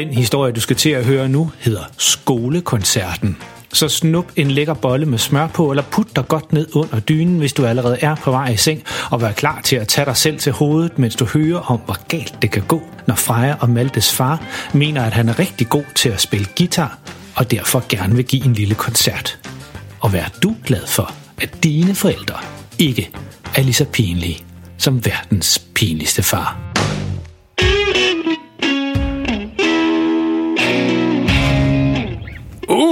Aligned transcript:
Den 0.00 0.08
historie, 0.08 0.52
du 0.52 0.60
skal 0.60 0.76
til 0.76 0.90
at 0.90 1.04
høre 1.04 1.28
nu, 1.28 1.50
hedder 1.58 1.82
Skolekoncerten. 1.98 3.36
Så 3.72 3.88
snup 3.88 4.24
en 4.36 4.50
lækker 4.50 4.74
bolle 4.74 5.06
med 5.06 5.18
smør 5.18 5.46
på, 5.46 5.70
eller 5.70 5.82
put 5.82 6.16
dig 6.16 6.28
godt 6.28 6.52
ned 6.52 6.76
under 6.76 7.00
dynen, 7.00 7.38
hvis 7.38 7.52
du 7.52 7.66
allerede 7.66 7.98
er 8.00 8.14
på 8.14 8.30
vej 8.30 8.48
i 8.48 8.56
seng, 8.56 8.82
og 9.10 9.22
vær 9.22 9.32
klar 9.32 9.60
til 9.64 9.76
at 9.76 9.88
tage 9.88 10.04
dig 10.04 10.16
selv 10.16 10.38
til 10.38 10.52
hovedet, 10.52 10.98
mens 10.98 11.16
du 11.16 11.24
hører 11.24 11.58
om, 11.58 11.80
hvor 11.84 12.08
galt 12.08 12.34
det 12.42 12.50
kan 12.50 12.62
gå, 12.68 12.82
når 13.06 13.14
Freja 13.14 13.54
og 13.60 13.70
Maltes 13.70 14.12
far 14.12 14.42
mener, 14.72 15.04
at 15.04 15.12
han 15.12 15.28
er 15.28 15.38
rigtig 15.38 15.68
god 15.68 15.84
til 15.94 16.08
at 16.08 16.20
spille 16.20 16.46
guitar, 16.56 16.98
og 17.36 17.50
derfor 17.50 17.84
gerne 17.88 18.16
vil 18.16 18.24
give 18.24 18.44
en 18.44 18.52
lille 18.52 18.74
koncert. 18.74 19.38
Og 20.00 20.12
vær 20.12 20.38
du 20.42 20.56
glad 20.66 20.86
for, 20.86 21.14
at 21.40 21.64
dine 21.64 21.94
forældre 21.94 22.38
ikke 22.78 23.10
er 23.56 23.62
lige 23.62 23.74
så 23.74 23.84
pinlige 23.84 24.44
som 24.78 25.04
verdens 25.04 25.58
pinligste 25.74 26.22
far. 26.22 26.69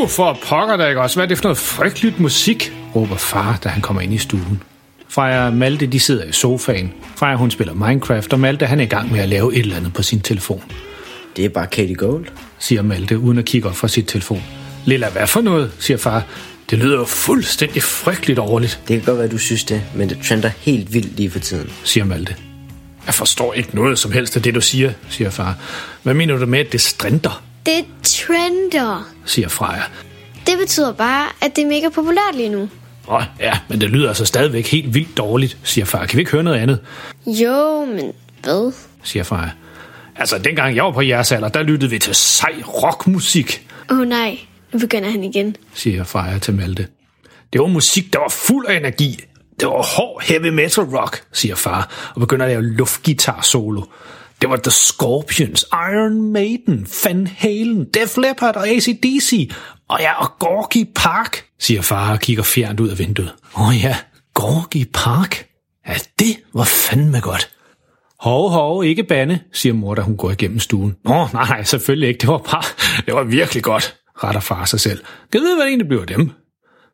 Uh, 0.02 0.08
for 0.08 0.38
pokker 0.48 0.76
da 0.76 0.86
ikke 0.88 1.00
også. 1.00 1.16
Hvad 1.16 1.24
er 1.24 1.28
det 1.28 1.38
for 1.38 1.44
noget 1.44 1.58
frygteligt 1.58 2.20
musik? 2.20 2.72
råber 2.96 3.16
far, 3.16 3.58
da 3.64 3.68
han 3.68 3.82
kommer 3.82 4.02
ind 4.02 4.14
i 4.14 4.18
stuen. 4.18 4.62
Freja 5.08 5.46
og 5.46 5.52
Malte, 5.52 5.86
de 5.86 6.00
sidder 6.00 6.24
i 6.24 6.32
sofaen. 6.32 6.92
Freja, 7.16 7.36
hun 7.36 7.50
spiller 7.50 7.74
Minecraft, 7.74 8.32
og 8.32 8.40
Malte, 8.40 8.66
han 8.66 8.80
er 8.80 8.84
i 8.84 8.86
gang 8.86 9.12
med 9.12 9.20
at 9.20 9.28
lave 9.28 9.52
et 9.54 9.58
eller 9.58 9.76
andet 9.76 9.92
på 9.94 10.02
sin 10.02 10.20
telefon. 10.20 10.62
Det 11.36 11.44
er 11.44 11.48
bare 11.48 11.66
Katie 11.66 11.94
Gold. 11.94 12.26
Siger 12.58 12.82
Malte, 12.82 13.18
uden 13.18 13.38
at 13.38 13.44
kigge 13.44 13.68
op 13.68 13.76
fra 13.76 13.88
sit 13.88 14.06
telefon. 14.08 14.42
Lilla, 14.84 15.08
hvad 15.10 15.26
for 15.26 15.40
noget? 15.40 15.72
siger 15.78 15.96
far. 15.96 16.22
Det 16.70 16.78
lyder 16.78 16.96
jo 16.98 17.04
fuldstændig 17.04 17.82
frygteligt 17.82 18.38
overligt, 18.38 18.80
Det 18.88 18.96
kan 18.96 19.04
godt 19.06 19.18
være, 19.18 19.28
du 19.28 19.38
synes 19.38 19.64
det, 19.64 19.82
men 19.94 20.08
det 20.08 20.18
trender 20.28 20.50
helt 20.58 20.94
vildt 20.94 21.16
lige 21.16 21.30
for 21.30 21.38
tiden. 21.38 21.70
siger 21.84 22.04
Malte. 22.04 22.36
Jeg 23.06 23.14
forstår 23.14 23.54
ikke 23.54 23.68
noget 23.72 23.98
som 23.98 24.12
helst 24.12 24.36
af 24.36 24.42
det, 24.42 24.54
du 24.54 24.60
siger, 24.60 24.92
siger 25.08 25.30
far. 25.30 25.54
Hvad 26.02 26.14
mener 26.14 26.36
du 26.36 26.46
med, 26.46 26.58
at 26.58 26.72
det 26.72 26.80
strinter? 26.80 27.42
Det 27.68 27.86
trender. 28.02 29.08
siger 29.24 29.48
Freja. 29.48 29.82
Det 30.46 30.58
betyder 30.58 30.92
bare, 30.92 31.28
at 31.40 31.56
det 31.56 31.64
er 31.64 31.68
mega 31.68 31.88
populært 31.88 32.34
lige 32.34 32.48
nu. 32.48 32.68
Åh, 33.08 33.22
ja, 33.40 33.58
men 33.68 33.80
det 33.80 33.90
lyder 33.90 34.08
altså 34.08 34.24
stadigvæk 34.24 34.66
helt 34.66 34.94
vildt 34.94 35.16
dårligt, 35.16 35.58
siger 35.62 35.84
far. 35.84 36.06
Kan 36.06 36.16
vi 36.16 36.20
ikke 36.20 36.32
høre 36.32 36.42
noget 36.42 36.58
andet? 36.58 36.78
Jo, 37.26 37.84
men 37.84 38.12
hvad? 38.42 38.72
siger 39.02 39.22
Freja. 39.22 39.50
Altså, 40.16 40.38
dengang 40.38 40.76
jeg 40.76 40.84
var 40.84 40.90
på 40.90 41.00
jeres 41.00 41.32
alder, 41.32 41.48
der 41.48 41.62
lyttede 41.62 41.90
vi 41.90 41.98
til 41.98 42.14
sej 42.14 42.54
rockmusik, 42.66 43.66
Åh 43.90 43.98
oh, 43.98 44.06
nej, 44.06 44.38
nu 44.72 44.78
begynder 44.78 45.10
han 45.10 45.24
igen. 45.24 45.56
siger 45.74 46.04
Freja 46.04 46.38
til 46.38 46.54
Malte. 46.54 46.86
Det 47.52 47.60
var 47.60 47.66
musik, 47.66 48.12
der 48.12 48.18
var 48.18 48.28
fuld 48.28 48.66
af 48.66 48.76
energi. 48.76 49.20
Det 49.60 49.68
var 49.68 49.96
hård 49.96 50.22
heavy 50.24 50.48
metal 50.48 50.84
rock, 50.84 51.22
siger 51.32 51.54
far, 51.54 52.12
og 52.14 52.20
begynder 52.20 52.46
at 52.46 52.50
lave 52.50 52.62
luftgitar 52.62 53.40
solo. 53.42 53.82
Det 54.40 54.50
var 54.50 54.56
The 54.56 54.70
Scorpions, 54.70 55.66
Iron 55.72 56.32
Maiden, 56.32 56.86
Van 57.04 57.26
Halen, 57.26 57.84
Def 57.94 58.16
Leppard 58.16 58.56
og 58.56 58.68
ACDC. 58.68 59.50
Og 59.88 60.00
ja, 60.00 60.22
og 60.22 60.38
Gorky 60.38 60.86
Park, 60.94 61.44
siger 61.58 61.82
far 61.82 62.12
og 62.12 62.20
kigger 62.20 62.42
fjernt 62.42 62.80
ud 62.80 62.88
af 62.88 62.98
vinduet. 62.98 63.34
Åh 63.56 63.68
oh 63.68 63.76
ja, 63.84 63.96
Gorky 64.34 64.84
Park. 64.94 65.46
Ja, 65.88 65.94
det 66.18 66.36
var 66.54 66.64
fandme 66.64 67.20
godt. 67.20 67.50
Hov, 68.20 68.50
hov, 68.50 68.84
ikke 68.84 69.04
bande, 69.04 69.38
siger 69.52 69.72
mor, 69.72 69.94
da 69.94 70.02
hun 70.02 70.16
går 70.16 70.30
igennem 70.30 70.58
stuen. 70.58 70.96
Nå, 71.04 71.14
oh, 71.14 71.32
nej, 71.32 71.48
nej, 71.48 71.62
selvfølgelig 71.62 72.08
ikke. 72.08 72.18
Det 72.20 72.28
var 72.28 72.38
bare, 72.38 72.62
det 73.06 73.14
var 73.14 73.22
virkelig 73.22 73.62
godt, 73.62 73.96
retter 74.24 74.40
far 74.40 74.64
sig 74.64 74.80
selv. 74.80 75.04
Kan 75.32 75.40
du 75.40 75.44
vide, 75.46 75.56
hvad 75.56 75.64
det 75.64 75.70
egentlig 75.70 75.88
bliver 75.88 76.04
dem? 76.04 76.30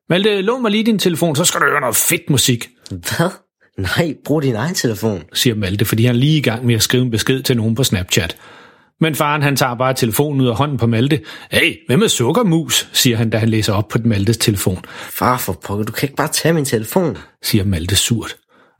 Malte, 0.08 0.40
lån 0.40 0.62
mig 0.62 0.70
lige 0.70 0.84
din 0.84 0.98
telefon, 0.98 1.36
så 1.36 1.44
skal 1.44 1.60
du 1.60 1.66
høre 1.66 1.80
noget 1.80 1.96
fedt 1.96 2.30
musik, 2.30 2.68
Hvad? 2.90 3.30
Nej, 3.78 4.14
brug 4.24 4.42
din 4.42 4.54
egen 4.54 4.74
telefon. 4.74 5.22
siger 5.32 5.56
Malte, 5.56 5.84
fordi 5.84 6.04
han 6.04 6.14
er 6.14 6.18
lige 6.18 6.38
i 6.38 6.40
gang 6.40 6.66
med 6.66 6.74
at 6.74 6.82
skrive 6.82 7.02
en 7.02 7.10
besked 7.10 7.42
til 7.42 7.56
nogen 7.56 7.74
på 7.74 7.84
Snapchat. 7.84 8.36
Men 9.00 9.14
faren 9.14 9.42
han 9.42 9.56
tager 9.56 9.74
bare 9.74 9.94
telefonen 9.94 10.40
ud 10.40 10.46
af 10.46 10.56
hånden 10.56 10.78
på 10.78 10.86
Malte. 10.86 11.20
Hey, 11.50 11.76
hvem 11.86 12.02
er 12.02 12.08
sukkermus, 12.08 12.88
siger 12.92 13.16
han, 13.16 13.30
da 13.30 13.38
han 13.38 13.48
læser 13.48 13.72
op 13.72 13.88
på 13.88 13.98
Maltes 14.04 14.36
telefon, 14.36 14.84
Far 14.88 15.38
for 15.38 15.52
pokker, 15.52 15.84
du 15.84 15.92
kan 15.92 16.06
ikke 16.06 16.16
bare 16.16 16.28
tage 16.28 16.52
min 16.52 16.64
telefon. 16.64 17.18
siger 17.42 17.64
Malte 17.64 17.96
surt. 17.96 18.36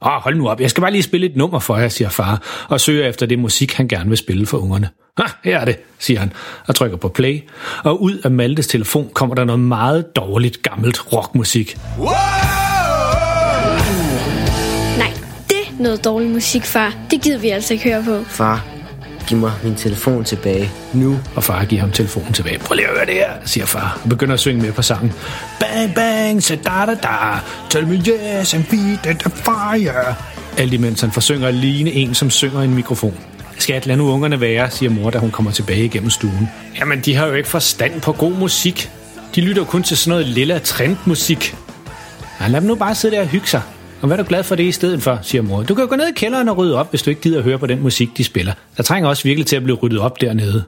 Åh, 0.06 0.12
hold 0.12 0.36
nu 0.36 0.48
op, 0.48 0.60
jeg 0.60 0.70
skal 0.70 0.80
bare 0.80 0.92
lige 0.92 1.02
spille 1.02 1.26
et 1.26 1.36
nummer 1.36 1.58
for 1.58 1.76
jer, 1.76 1.88
siger 1.88 2.08
far, 2.08 2.66
og 2.68 2.80
søger 2.80 3.08
efter 3.08 3.26
det 3.26 3.38
musik, 3.38 3.72
han 3.72 3.88
gerne 3.88 4.08
vil 4.08 4.18
spille 4.18 4.46
for 4.46 4.58
ungerne. 4.58 4.88
Ha, 5.18 5.24
her 5.44 5.58
er 5.58 5.64
det, 5.64 5.76
siger 5.98 6.20
han, 6.20 6.32
og 6.66 6.74
trykker 6.74 6.96
på 6.96 7.08
play. 7.08 7.40
Og 7.84 8.02
ud 8.02 8.18
af 8.24 8.30
Maltes 8.30 8.66
telefon 8.66 9.10
kommer 9.14 9.34
der 9.34 9.44
noget 9.44 9.60
meget 9.60 10.16
dårligt 10.16 10.62
gammelt 10.62 11.12
rockmusik. 11.12 11.76
Nej, 11.98 12.33
noget 15.84 16.04
dårlig 16.04 16.30
musik, 16.30 16.64
far. 16.64 16.94
Det 17.10 17.20
gider 17.20 17.38
vi 17.38 17.48
altså 17.48 17.72
ikke 17.72 17.84
høre 17.84 18.02
på. 18.04 18.24
Far, 18.28 18.64
giv 19.28 19.38
mig 19.38 19.52
min 19.64 19.74
telefon 19.74 20.24
tilbage. 20.24 20.70
Nu. 20.92 21.18
Og 21.34 21.44
far 21.44 21.64
giver 21.64 21.80
ham 21.80 21.90
telefonen 21.90 22.32
tilbage. 22.32 22.58
Prøv 22.58 22.74
lige 22.74 22.86
at 22.88 22.94
høre 22.96 23.06
det 23.06 23.14
her, 23.14 23.30
siger 23.44 23.66
far, 23.66 24.00
og 24.04 24.08
begynder 24.08 24.34
at 24.34 24.40
synge 24.40 24.62
med 24.62 24.72
på 24.72 24.82
sangen. 24.82 25.12
Bang, 25.60 25.94
bang, 25.94 26.42
så 26.42 26.56
da 26.56 26.70
da 26.86 26.94
da, 26.94 27.38
tell 27.70 27.86
me 27.86 27.94
yes, 27.94 28.54
and 28.54 28.64
feed 28.64 29.14
it 29.14 29.26
a 29.26 29.28
fire. 29.28 30.14
Alt 30.56 30.72
imens 30.72 31.00
han 31.00 31.12
forsynger 31.12 31.48
at 31.48 31.54
ligne 31.54 31.92
en, 31.92 32.14
som 32.14 32.30
synger 32.30 32.60
i 32.60 32.64
en 32.64 32.74
mikrofon. 32.74 33.14
Skat, 33.58 33.86
lad 33.86 33.96
nu 33.96 34.10
ungerne 34.10 34.40
være, 34.40 34.70
siger 34.70 34.90
mor, 34.90 35.10
da 35.10 35.18
hun 35.18 35.30
kommer 35.30 35.50
tilbage 35.50 35.84
igennem 35.84 36.10
stuen. 36.10 36.48
Jamen, 36.78 37.00
de 37.00 37.14
har 37.14 37.26
jo 37.26 37.32
ikke 37.32 37.48
forstand 37.48 38.00
på 38.00 38.12
god 38.12 38.32
musik. 38.32 38.90
De 39.34 39.40
lytter 39.40 39.64
kun 39.64 39.82
til 39.82 39.96
sådan 39.96 40.10
noget 40.10 40.26
lille 40.26 40.58
trendmusik. 40.58 41.56
Ja, 42.40 42.48
lad 42.48 42.60
dem 42.60 42.68
nu 42.68 42.74
bare 42.74 42.94
sidde 42.94 43.16
der 43.16 43.22
og 43.22 43.28
hygge 43.28 43.46
sig. 43.46 43.62
Og 44.04 44.08
hvad 44.08 44.18
er 44.18 44.22
du 44.22 44.28
glad 44.28 44.44
for 44.44 44.54
det 44.54 44.64
i 44.64 44.72
stedet 44.72 45.02
for, 45.02 45.18
siger 45.22 45.42
mor. 45.42 45.62
Du 45.62 45.74
kan 45.74 45.84
jo 45.84 45.88
gå 45.88 45.96
ned 45.96 46.08
i 46.08 46.12
kælderen 46.16 46.48
og 46.48 46.56
rydde 46.56 46.76
op, 46.76 46.90
hvis 46.90 47.02
du 47.02 47.10
ikke 47.10 47.22
gider 47.22 47.38
at 47.38 47.44
høre 47.44 47.58
på 47.58 47.66
den 47.66 47.80
musik, 47.80 48.08
de 48.16 48.24
spiller. 48.24 48.52
Der 48.76 48.82
trænger 48.82 49.08
også 49.08 49.22
virkelig 49.22 49.46
til 49.46 49.56
at 49.56 49.62
blive 49.62 49.76
ryddet 49.76 49.98
op 49.98 50.20
dernede. 50.20 50.64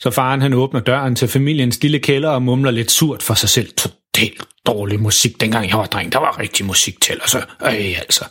Så 0.00 0.10
faren 0.10 0.42
han 0.42 0.52
åbner 0.52 0.80
døren 0.80 1.14
til 1.16 1.28
familiens 1.28 1.82
lille 1.82 1.98
kælder 1.98 2.28
og 2.28 2.42
mumler 2.42 2.70
lidt 2.70 2.90
surt 2.90 3.22
for 3.22 3.34
sig 3.34 3.48
selv. 3.48 3.72
Totalt 3.72 4.42
dårlig 4.66 5.00
musik, 5.00 5.40
dengang 5.40 5.68
jeg 5.68 5.78
var 5.78 5.86
dreng. 5.86 6.12
Der 6.12 6.18
var 6.18 6.38
rigtig 6.38 6.66
musik 6.66 7.00
til, 7.00 7.12
altså. 7.12 7.44
Øj, 7.60 7.74
altså. 7.74 8.24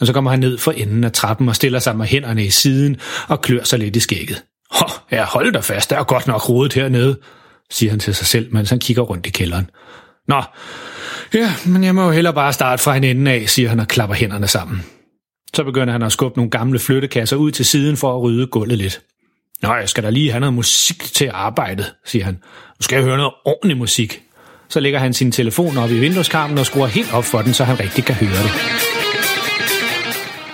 Og 0.00 0.06
så 0.06 0.12
kommer 0.12 0.30
han 0.30 0.40
ned 0.40 0.58
for 0.58 0.72
enden 0.72 1.04
af 1.04 1.12
trappen 1.12 1.48
og 1.48 1.56
stiller 1.56 1.78
sig 1.78 1.96
med 1.96 2.06
hænderne 2.06 2.44
i 2.44 2.50
siden 2.50 2.96
og 3.28 3.40
klør 3.40 3.62
sig 3.64 3.78
lidt 3.78 3.96
i 3.96 4.00
skægget. 4.00 4.42
Hå, 4.70 4.86
ja, 5.10 5.24
hold 5.24 5.52
dig 5.52 5.64
fast, 5.64 5.90
der 5.90 5.98
er 5.98 6.04
godt 6.04 6.26
nok 6.26 6.48
rodet 6.48 6.72
hernede, 6.72 7.18
siger 7.70 7.90
han 7.90 8.00
til 8.00 8.14
sig 8.14 8.26
selv, 8.26 8.54
mens 8.54 8.70
han 8.70 8.78
kigger 8.78 9.02
rundt 9.02 9.26
i 9.26 9.30
kælderen. 9.30 9.70
Nå, 10.28 10.42
ja, 11.34 11.54
men 11.66 11.84
jeg 11.84 11.94
må 11.94 12.04
jo 12.04 12.10
hellere 12.10 12.34
bare 12.34 12.52
starte 12.52 12.82
fra 12.82 12.96
en 12.96 13.04
ende 13.04 13.30
af, 13.30 13.48
siger 13.48 13.68
han 13.68 13.80
og 13.80 13.88
klapper 13.88 14.16
hænderne 14.16 14.48
sammen. 14.48 14.84
Så 15.54 15.64
begynder 15.64 15.92
han 15.92 16.02
at 16.02 16.12
skubbe 16.12 16.38
nogle 16.38 16.50
gamle 16.50 16.78
flyttekasser 16.78 17.36
ud 17.36 17.50
til 17.50 17.64
siden 17.64 17.96
for 17.96 18.14
at 18.14 18.22
rydde 18.22 18.46
gulvet 18.46 18.78
lidt. 18.78 19.00
Nå, 19.62 19.74
jeg 19.74 19.88
skal 19.88 20.04
da 20.04 20.10
lige 20.10 20.30
have 20.30 20.40
noget 20.40 20.54
musik 20.54 21.02
til 21.02 21.30
arbejdet, 21.34 21.94
siger 22.04 22.24
han. 22.24 22.34
Nu 22.34 22.82
skal 22.82 22.96
jeg 22.96 23.04
høre 23.04 23.16
noget 23.16 23.32
ordentlig 23.44 23.76
musik. 23.76 24.22
Så 24.68 24.80
lægger 24.80 24.98
han 24.98 25.14
sin 25.14 25.32
telefon 25.32 25.76
op 25.78 25.90
i 25.90 25.98
vindueskarmen 25.98 26.58
og 26.58 26.66
skruer 26.66 26.86
helt 26.86 27.14
op 27.14 27.24
for 27.24 27.42
den, 27.42 27.54
så 27.54 27.64
han 27.64 27.80
rigtig 27.80 28.04
kan 28.04 28.14
høre 28.14 28.42
det. 28.42 28.50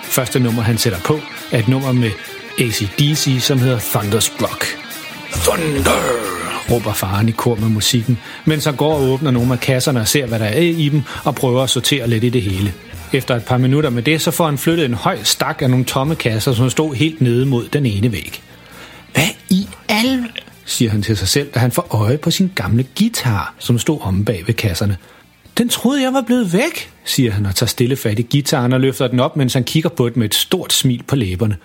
Første 0.03 0.39
nummer, 0.39 0.61
han 0.61 0.77
sætter 0.77 0.99
på, 0.99 1.19
er 1.51 1.59
et 1.59 1.67
nummer 1.67 1.91
med 1.91 2.11
ACDC, 2.59 3.37
som 3.41 3.59
hedder 3.59 3.79
Thunderstruck. 3.79 4.65
Thunder! 5.31 6.28
Råber 6.71 6.93
faren 6.93 7.29
i 7.29 7.31
kor 7.31 7.55
med 7.55 7.69
musikken, 7.69 8.17
mens 8.45 8.65
han 8.65 8.75
går 8.75 8.93
og 8.93 9.01
åbner 9.01 9.31
nogle 9.31 9.53
af 9.53 9.59
kasserne 9.59 9.99
og 9.99 10.07
ser, 10.07 10.25
hvad 10.25 10.39
der 10.39 10.45
er 10.45 10.59
i 10.59 10.89
dem, 10.89 11.01
og 11.23 11.35
prøver 11.35 11.63
at 11.63 11.69
sortere 11.69 12.09
lidt 12.09 12.23
i 12.23 12.29
det 12.29 12.41
hele. 12.41 12.73
Efter 13.13 13.35
et 13.35 13.45
par 13.45 13.57
minutter 13.57 13.89
med 13.89 14.03
det, 14.03 14.21
så 14.21 14.31
får 14.31 14.45
han 14.45 14.57
flyttet 14.57 14.85
en 14.85 14.93
høj 14.93 15.19
stak 15.23 15.61
af 15.61 15.69
nogle 15.69 15.85
tomme 15.85 16.15
kasser, 16.15 16.53
som 16.53 16.69
stod 16.69 16.95
helt 16.95 17.21
nede 17.21 17.45
mod 17.45 17.67
den 17.67 17.85
ene 17.85 18.11
væg. 18.11 18.41
Hvad 19.13 19.23
i 19.49 19.67
al 19.87 20.25
siger 20.65 20.91
han 20.91 21.01
til 21.01 21.17
sig 21.17 21.27
selv, 21.27 21.51
da 21.51 21.59
han 21.59 21.71
får 21.71 21.87
øje 21.89 22.17
på 22.17 22.31
sin 22.31 22.51
gamle 22.55 22.85
guitar, 22.97 23.55
som 23.59 23.79
stod 23.79 23.99
omme 24.01 24.25
bag 24.25 24.43
ved 24.47 24.53
kasserne. 24.53 24.97
Den 25.57 25.69
troede 25.69 26.03
jeg 26.03 26.13
var 26.13 26.21
blevet 26.21 26.53
væk, 26.53 26.91
siger 27.05 27.31
han 27.31 27.45
og 27.45 27.55
tager 27.55 27.67
stille 27.67 27.95
fat 27.95 28.19
i 28.19 28.21
gitaren 28.21 28.73
og 28.73 28.79
løfter 28.79 29.07
den 29.07 29.19
op, 29.19 29.37
mens 29.37 29.53
han 29.53 29.63
kigger 29.63 29.89
på 29.89 30.09
den 30.09 30.19
med 30.19 30.25
et 30.25 30.35
stort 30.35 30.73
smil 30.73 31.03
på 31.07 31.15
læberne. 31.15 31.57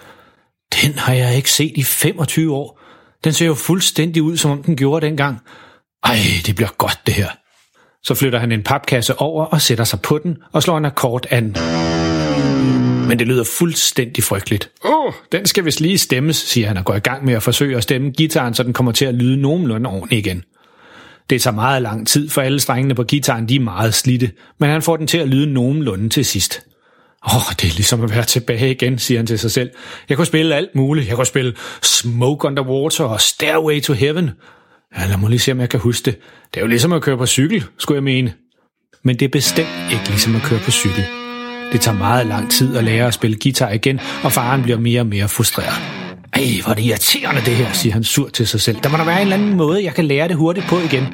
Den 0.82 0.98
har 0.98 1.14
jeg 1.14 1.36
ikke 1.36 1.50
set 1.50 1.72
i 1.74 1.82
25 1.82 2.54
år. 2.54 2.83
Den 3.24 3.32
ser 3.32 3.46
jo 3.46 3.54
fuldstændig 3.54 4.22
ud, 4.22 4.36
som 4.36 4.50
om 4.50 4.62
den 4.62 4.76
gjorde 4.76 5.06
dengang. 5.06 5.38
Ej, 6.04 6.16
det 6.46 6.56
bliver 6.56 6.70
godt 6.78 6.98
det 7.06 7.14
her. 7.14 7.28
Så 8.02 8.14
flytter 8.14 8.38
han 8.38 8.52
en 8.52 8.62
papkasse 8.62 9.20
over 9.20 9.44
og 9.44 9.60
sætter 9.60 9.84
sig 9.84 10.00
på 10.00 10.18
den 10.18 10.36
og 10.52 10.62
slår 10.62 10.78
en 10.78 10.84
akkord 10.84 11.26
an. 11.30 11.56
Men 13.08 13.18
det 13.18 13.26
lyder 13.26 13.44
fuldstændig 13.44 14.24
frygteligt. 14.24 14.70
Åh, 14.84 15.06
oh, 15.06 15.12
den 15.32 15.46
skal 15.46 15.64
vist 15.64 15.80
lige 15.80 15.98
stemmes, 15.98 16.36
siger 16.36 16.68
han 16.68 16.76
og 16.76 16.84
går 16.84 16.94
i 16.94 16.98
gang 16.98 17.24
med 17.24 17.34
at 17.34 17.42
forsøge 17.42 17.76
at 17.76 17.82
stemme 17.82 18.10
gitaren, 18.10 18.54
så 18.54 18.62
den 18.62 18.72
kommer 18.72 18.92
til 18.92 19.04
at 19.04 19.14
lyde 19.14 19.36
nogenlunde 19.36 19.90
ordentligt 19.90 20.26
igen. 20.26 20.44
Det 21.30 21.42
tager 21.42 21.54
meget 21.54 21.82
lang 21.82 22.08
tid, 22.08 22.28
for 22.30 22.42
alle 22.42 22.60
strengene 22.60 22.94
på 22.94 23.02
gitaren 23.02 23.48
de 23.48 23.56
er 23.56 23.60
meget 23.60 23.94
slidte, 23.94 24.30
men 24.60 24.70
han 24.70 24.82
får 24.82 24.96
den 24.96 25.06
til 25.06 25.18
at 25.18 25.28
lyde 25.28 25.52
nogenlunde 25.52 26.08
til 26.08 26.24
sidst. 26.24 26.66
Åh, 27.26 27.36
oh, 27.36 27.52
det 27.60 27.64
er 27.64 27.74
ligesom 27.74 28.04
at 28.04 28.10
være 28.10 28.24
tilbage 28.24 28.70
igen, 28.70 28.98
siger 28.98 29.18
han 29.18 29.26
til 29.26 29.38
sig 29.38 29.50
selv. 29.50 29.70
Jeg 30.08 30.16
kunne 30.16 30.26
spille 30.26 30.54
alt 30.54 30.74
muligt. 30.74 31.08
Jeg 31.08 31.16
kunne 31.16 31.26
spille 31.26 31.54
Smoke 31.82 32.46
Underwater 32.46 33.04
og 33.04 33.20
Stairway 33.20 33.82
to 33.82 33.92
Heaven. 33.92 34.30
Ja, 34.98 35.06
lad 35.06 35.16
mig 35.16 35.30
lige 35.30 35.38
se, 35.38 35.52
om 35.52 35.60
jeg 35.60 35.68
kan 35.68 35.80
huske 35.80 36.04
det. 36.04 36.18
Det 36.54 36.60
er 36.60 36.60
jo 36.60 36.66
ligesom 36.66 36.92
at 36.92 37.02
køre 37.02 37.18
på 37.18 37.26
cykel, 37.26 37.64
skulle 37.78 37.96
jeg 37.96 38.04
mene. 38.04 38.32
Men 39.02 39.18
det 39.18 39.24
er 39.24 39.28
bestemt 39.28 39.68
ikke 39.92 40.08
ligesom 40.08 40.36
at 40.36 40.42
køre 40.42 40.60
på 40.64 40.70
cykel. 40.70 41.04
Det 41.72 41.80
tager 41.80 41.98
meget 41.98 42.26
lang 42.26 42.50
tid 42.50 42.76
at 42.76 42.84
lære 42.84 43.06
at 43.06 43.14
spille 43.14 43.36
guitar 43.42 43.70
igen, 43.70 44.00
og 44.24 44.32
faren 44.32 44.62
bliver 44.62 44.78
mere 44.78 45.00
og 45.00 45.06
mere 45.06 45.28
frustreret. 45.28 45.82
Ej, 46.32 46.42
hvor 46.62 46.70
er 46.70 46.74
det 46.74 46.82
irriterende 46.82 47.40
det 47.40 47.56
her, 47.56 47.72
siger 47.72 47.92
han 47.92 48.04
sur 48.04 48.28
til 48.28 48.46
sig 48.46 48.60
selv. 48.60 48.76
Der 48.82 48.88
må 48.88 48.96
der 48.96 49.04
være 49.04 49.16
en 49.16 49.22
eller 49.22 49.36
anden 49.36 49.56
måde, 49.56 49.84
jeg 49.84 49.94
kan 49.94 50.04
lære 50.04 50.28
det 50.28 50.36
hurtigt 50.36 50.66
på 50.66 50.78
igen. 50.78 51.04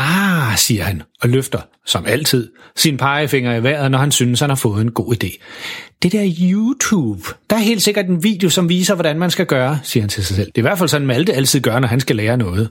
Ah, 0.00 0.58
siger 0.58 0.84
han, 0.84 1.02
og 1.22 1.28
løfter, 1.28 1.60
som 1.86 2.06
altid, 2.06 2.50
sin 2.76 2.96
pegefinger 2.96 3.56
i 3.56 3.62
vejret, 3.62 3.90
når 3.90 3.98
han 3.98 4.12
synes, 4.12 4.40
han 4.40 4.50
har 4.50 4.56
fået 4.56 4.82
en 4.82 4.90
god 4.90 5.14
idé. 5.14 5.42
Det 6.02 6.12
der 6.12 6.32
YouTube, 6.40 7.22
der 7.50 7.56
er 7.56 7.60
helt 7.60 7.82
sikkert 7.82 8.06
en 8.06 8.22
video, 8.22 8.50
som 8.50 8.68
viser, 8.68 8.94
hvordan 8.94 9.18
man 9.18 9.30
skal 9.30 9.46
gøre, 9.46 9.78
siger 9.82 10.02
han 10.02 10.10
til 10.10 10.24
sig 10.24 10.36
selv. 10.36 10.46
Det 10.46 10.54
er 10.54 10.60
i 10.60 10.68
hvert 10.68 10.78
fald 10.78 10.88
sådan, 10.88 11.06
Malte 11.06 11.34
altid 11.34 11.60
gør, 11.60 11.78
når 11.78 11.88
han 11.88 12.00
skal 12.00 12.16
lære 12.16 12.36
noget. 12.36 12.70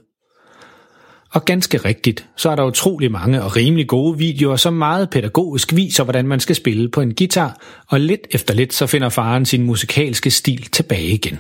Og 1.31 1.45
ganske 1.45 1.77
rigtigt, 1.77 2.25
så 2.37 2.49
er 2.49 2.55
der 2.55 2.63
utrolig 2.63 3.11
mange 3.11 3.43
og 3.43 3.55
rimelig 3.55 3.87
gode 3.87 4.17
videoer, 4.17 4.55
som 4.55 4.73
meget 4.73 5.09
pædagogisk 5.09 5.75
viser, 5.75 6.03
hvordan 6.03 6.27
man 6.27 6.39
skal 6.39 6.55
spille 6.55 6.89
på 6.89 7.01
en 7.01 7.15
guitar, 7.15 7.61
og 7.87 7.99
lidt 7.99 8.27
efter 8.31 8.53
lidt 8.53 8.73
så 8.73 8.87
finder 8.87 9.09
faren 9.09 9.45
sin 9.45 9.63
musikalske 9.63 10.31
stil 10.31 10.69
tilbage 10.71 11.07
igen. 11.07 11.39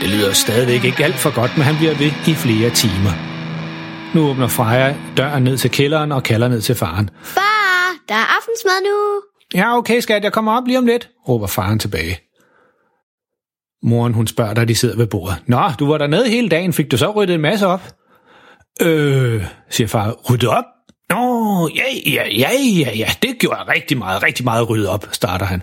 Det 0.00 0.08
lyder 0.08 0.32
stadigvæk 0.32 0.84
ikke 0.84 1.04
alt 1.04 1.18
for 1.18 1.34
godt, 1.34 1.56
men 1.56 1.64
han 1.64 1.76
bliver 1.76 1.94
ved 1.94 2.10
i 2.28 2.34
flere 2.34 2.70
timer. 2.70 3.37
Nu 4.14 4.28
åbner 4.30 4.48
Freja 4.48 4.96
døren 5.16 5.44
ned 5.44 5.58
til 5.58 5.70
kælderen 5.70 6.12
og 6.12 6.22
kalder 6.22 6.48
ned 6.48 6.60
til 6.60 6.74
faren. 6.74 7.10
Far, 7.22 7.94
der 8.08 8.14
er 8.14 8.36
aftensmad 8.36 8.82
nu. 8.84 9.22
Ja, 9.54 9.76
okay 9.76 10.00
skat, 10.00 10.24
jeg 10.24 10.32
kommer 10.32 10.56
op 10.56 10.66
lige 10.66 10.78
om 10.78 10.86
lidt, 10.86 11.08
råber 11.28 11.46
faren 11.46 11.78
tilbage. 11.78 12.18
Moren 13.82 14.14
hun 14.14 14.26
spørger, 14.26 14.54
da 14.54 14.64
de 14.64 14.74
sidder 14.74 14.96
ved 14.96 15.06
bordet. 15.06 15.36
Nå, 15.46 15.70
du 15.78 15.86
var 15.86 15.98
dernede 15.98 16.28
hele 16.28 16.48
dagen, 16.48 16.72
fik 16.72 16.90
du 16.90 16.96
så 16.96 17.10
ryddet 17.10 17.34
en 17.34 17.40
masse 17.40 17.66
op? 17.66 17.80
Øh, 18.82 19.44
siger 19.70 19.88
far, 19.88 20.12
rydde 20.30 20.48
op? 20.48 20.64
Nå, 21.10 21.70
ja, 21.74 22.12
ja, 22.12 22.24
ja, 22.38 22.50
ja, 22.80 22.96
ja, 22.96 23.08
det 23.22 23.38
gjorde 23.38 23.58
jeg 23.58 23.68
rigtig 23.68 23.98
meget, 23.98 24.22
rigtig 24.22 24.44
meget 24.44 24.70
rydde 24.70 24.88
op, 24.88 25.06
starter 25.12 25.46
han. 25.46 25.62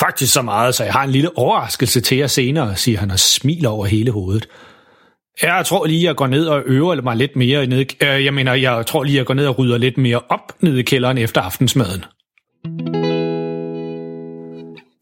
Faktisk 0.00 0.32
så 0.32 0.42
meget, 0.42 0.74
så 0.74 0.84
jeg 0.84 0.92
har 0.92 1.04
en 1.04 1.10
lille 1.10 1.38
overraskelse 1.38 2.00
til 2.00 2.18
jer 2.18 2.26
senere, 2.26 2.76
siger 2.76 2.98
han 2.98 3.10
og 3.10 3.18
smiler 3.18 3.68
over 3.68 3.86
hele 3.86 4.10
hovedet. 4.10 4.48
Jeg 5.42 5.66
tror 5.66 5.86
lige, 5.86 6.04
jeg 6.04 6.16
går 6.16 6.26
ned 6.26 6.46
og 6.46 6.62
øver 6.66 7.02
mig 7.02 7.16
lidt 7.16 7.36
mere 7.36 7.66
ned. 7.66 7.84
Øh, 8.02 8.24
jeg 8.24 8.34
mener, 8.34 8.54
jeg 8.54 8.86
tror 8.86 9.04
lige, 9.04 9.16
jeg 9.16 9.26
går 9.26 9.34
ned 9.34 9.46
og 9.46 9.58
rydder 9.58 9.78
lidt 9.78 9.98
mere 9.98 10.20
op 10.28 10.52
nede 10.60 10.80
i 10.80 10.82
kælderen 10.82 11.18
efter 11.18 11.40
aftensmaden. 11.40 12.04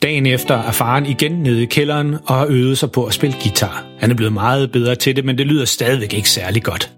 Dagen 0.02 0.26
efter 0.26 0.54
er 0.54 0.72
faren 0.72 1.06
igen 1.06 1.32
nede 1.32 1.62
i 1.62 1.66
kælderen 1.66 2.14
og 2.26 2.34
har 2.34 2.46
øvet 2.50 2.78
sig 2.78 2.92
på 2.92 3.04
at 3.04 3.14
spille 3.14 3.36
guitar. 3.42 3.86
Han 3.98 4.10
er 4.10 4.14
blevet 4.14 4.32
meget 4.32 4.72
bedre 4.72 4.94
til 4.94 5.16
det, 5.16 5.24
men 5.24 5.38
det 5.38 5.46
lyder 5.46 5.64
stadigvæk 5.64 6.12
ikke 6.12 6.30
særlig 6.30 6.62
godt. 6.62 6.90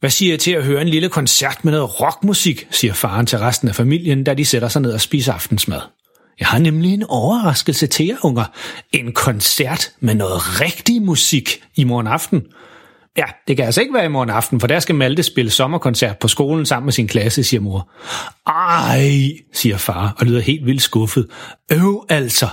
Hvad 0.00 0.10
siger 0.10 0.32
jeg 0.32 0.40
til 0.40 0.52
at 0.52 0.64
høre 0.64 0.82
en 0.82 0.88
lille 0.88 1.08
koncert 1.08 1.64
med 1.64 1.72
noget 1.72 2.00
rockmusik, 2.00 2.66
siger 2.70 2.94
faren 2.94 3.26
til 3.26 3.38
resten 3.38 3.68
af 3.68 3.74
familien, 3.74 4.24
da 4.24 4.34
de 4.34 4.44
sætter 4.44 4.68
sig 4.68 4.82
ned 4.82 4.92
og 4.92 5.00
spiser 5.00 5.32
aftensmad. 5.32 5.80
Jeg 6.40 6.48
har 6.48 6.58
nemlig 6.58 6.94
en 6.94 7.04
overraskelse 7.08 7.86
til 7.86 8.06
jer, 8.06 8.16
unger. 8.22 8.44
En 8.92 9.12
koncert 9.12 9.90
med 10.00 10.14
noget 10.14 10.60
rigtig 10.60 11.02
musik 11.02 11.62
i 11.76 11.84
morgen 11.84 12.06
aften. 12.06 12.42
Ja, 13.16 13.24
det 13.48 13.56
kan 13.56 13.66
altså 13.66 13.80
ikke 13.80 13.94
være 13.94 14.04
i 14.04 14.08
morgen 14.08 14.30
aften, 14.30 14.60
for 14.60 14.66
der 14.66 14.80
skal 14.80 14.94
Malte 14.94 15.22
spille 15.22 15.50
sommerkoncert 15.50 16.18
på 16.18 16.28
skolen 16.28 16.66
sammen 16.66 16.84
med 16.84 16.92
sin 16.92 17.08
klasse, 17.08 17.44
siger 17.44 17.60
mor. 17.60 17.90
Ej, 18.46 19.30
siger 19.52 19.76
far 19.76 20.14
og 20.18 20.26
lyder 20.26 20.40
helt 20.40 20.66
vildt 20.66 20.82
skuffet. 20.82 21.26
Øv 21.72 22.04
altså. 22.08 22.48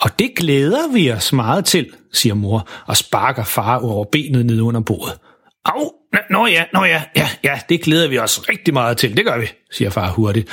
Og 0.00 0.18
det 0.18 0.30
glæder 0.36 0.92
vi 0.92 1.12
os 1.12 1.32
meget 1.32 1.64
til, 1.64 1.86
siger 2.12 2.34
mor 2.34 2.68
og 2.86 2.96
sparker 2.96 3.44
far 3.44 3.78
over 3.78 4.04
benet 4.12 4.46
ned 4.46 4.60
under 4.60 4.80
bordet. 4.80 5.14
Au, 5.64 5.92
nå 6.30 6.46
ja, 6.46 6.64
nå 6.72 6.84
ja, 6.84 7.02
ja, 7.16 7.28
ja, 7.44 7.60
det 7.68 7.82
glæder 7.82 8.08
vi 8.08 8.18
os 8.18 8.48
rigtig 8.48 8.74
meget 8.74 8.96
til, 8.96 9.16
det 9.16 9.24
gør 9.24 9.38
vi, 9.38 9.46
siger 9.70 9.90
far 9.90 10.10
hurtigt. 10.10 10.48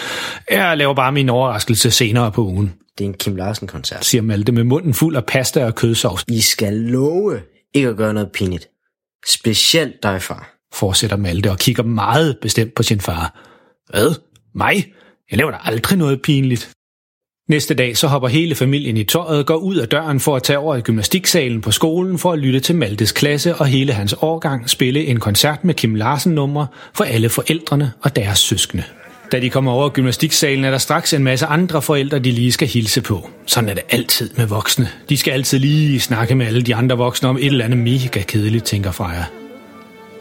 Jeg 0.52 0.78
laver 0.78 0.94
bare 0.94 1.12
min 1.12 1.30
overraskelse 1.30 1.92
senere 1.92 2.32
på 2.32 2.42
ugen. 2.42 2.74
Det 2.98 3.04
er 3.04 3.08
en 3.08 3.14
Kim 3.14 3.36
Larsen-koncert. 3.36 4.06
Siger 4.06 4.22
Malte 4.22 4.52
med 4.52 4.64
munden 4.64 4.94
fuld 4.94 5.16
af 5.16 5.26
pasta 5.26 5.66
og 5.66 5.76
kødsovs. 5.76 6.24
I 6.28 6.42
skal 6.42 6.74
love 6.74 7.42
ikke 7.74 7.90
at 7.90 7.98
gøre 7.98 8.14
noget 8.14 8.32
pinligt. 8.32 8.68
Specielt 9.28 10.04
dig, 10.04 10.22
far. 10.22 10.54
Fortsætter 10.74 11.18
Malte 11.18 11.52
og 11.52 11.58
kigger 11.58 11.84
meget 11.84 12.38
bestemt 12.42 12.76
på 12.76 12.84
sin 12.84 13.02
far. 13.02 13.40
Hvad? 13.90 14.16
Mig? 14.56 14.94
Jeg 15.32 15.38
laver 15.38 15.52
da 15.52 15.58
aldrig 15.64 15.98
noget 15.98 16.22
pinligt. 16.22 16.72
Næste 17.48 17.74
dag 17.74 17.98
så 17.98 18.08
hopper 18.08 18.28
hele 18.28 18.56
familien 18.56 18.98
i 18.98 19.04
tøjet, 19.04 19.46
går 19.46 19.56
ud 19.56 19.76
af 19.76 19.88
døren 19.88 20.20
for 20.20 20.36
at 20.36 20.44
tage 20.44 20.60
over 20.60 20.76
i 20.76 20.82
gymnastiksalen 20.82 21.62
på 21.62 21.72
skolen 21.72 22.18
for 22.18 22.32
at 22.32 22.40
lytte 22.40 22.60
til 22.60 22.76
Maltes 22.76 23.12
klasse 23.12 23.56
og 23.56 23.66
hele 23.66 23.94
hans 23.94 24.16
årgang 24.22 24.70
spille 24.70 25.06
en 25.06 25.20
koncert 25.20 25.64
med 25.64 25.74
Kim 25.74 25.96
Larsen 25.96 26.32
numre 26.36 26.68
for 26.94 27.04
alle 27.04 27.30
forældrene 27.30 27.92
og 28.02 28.16
deres 28.16 28.40
søskende. 28.40 28.84
Da 29.32 29.40
de 29.40 29.50
kommer 29.50 29.72
over 29.72 29.90
gymnastiksalen, 29.90 30.66
er 30.66 30.72
der 30.72 30.78
straks 30.78 31.14
en 31.14 31.24
masse 31.24 31.46
andre 31.46 31.82
forældre, 31.82 32.20
de 32.20 32.32
lige 32.32 32.52
skal 32.52 32.68
hilse 32.68 33.02
på. 33.02 33.30
Sådan 33.46 33.70
er 33.70 33.74
det 33.74 33.84
altid 33.90 34.30
med 34.38 34.46
voksne. 34.46 34.88
De 35.10 35.18
skal 35.18 35.32
altid 35.32 35.60
lige 35.60 36.00
snakke 36.00 36.36
med 36.36 36.46
alle 36.46 36.62
de 36.62 36.76
andre 36.76 36.98
voksne 36.98 37.30
om 37.30 37.38
et 37.38 37.46
eller 37.46 37.66
andet 37.66 37.80
mega 37.80 38.22
kedeligt, 38.22 38.66
tænker 38.66 38.92
Freja. 38.92 39.24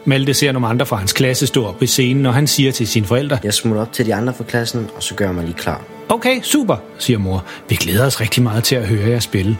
Malte 0.07 0.33
ser 0.33 0.51
nogle 0.51 0.67
andre 0.67 0.85
fra 0.85 0.95
hans 0.95 1.13
klasse 1.13 1.47
stå 1.47 1.65
op 1.65 1.81
ved 1.81 1.87
scenen, 1.87 2.25
og 2.25 2.33
han 2.33 2.47
siger 2.47 2.71
til 2.71 2.87
sine 2.87 3.05
forældre, 3.05 3.37
Jeg 3.43 3.53
smutter 3.53 3.81
op 3.81 3.93
til 3.93 4.05
de 4.05 4.15
andre 4.15 4.33
fra 4.33 4.43
klassen, 4.43 4.89
og 4.95 5.03
så 5.03 5.15
gør 5.15 5.25
jeg 5.25 5.35
mig 5.35 5.43
lige 5.43 5.57
klar. 5.57 5.83
Okay, 6.09 6.41
super, 6.41 6.75
siger 6.97 7.19
mor. 7.19 7.45
Vi 7.69 7.75
glæder 7.75 8.05
os 8.05 8.21
rigtig 8.21 8.43
meget 8.43 8.63
til 8.63 8.75
at 8.75 8.87
høre 8.87 9.09
jer 9.09 9.19
spille. 9.19 9.57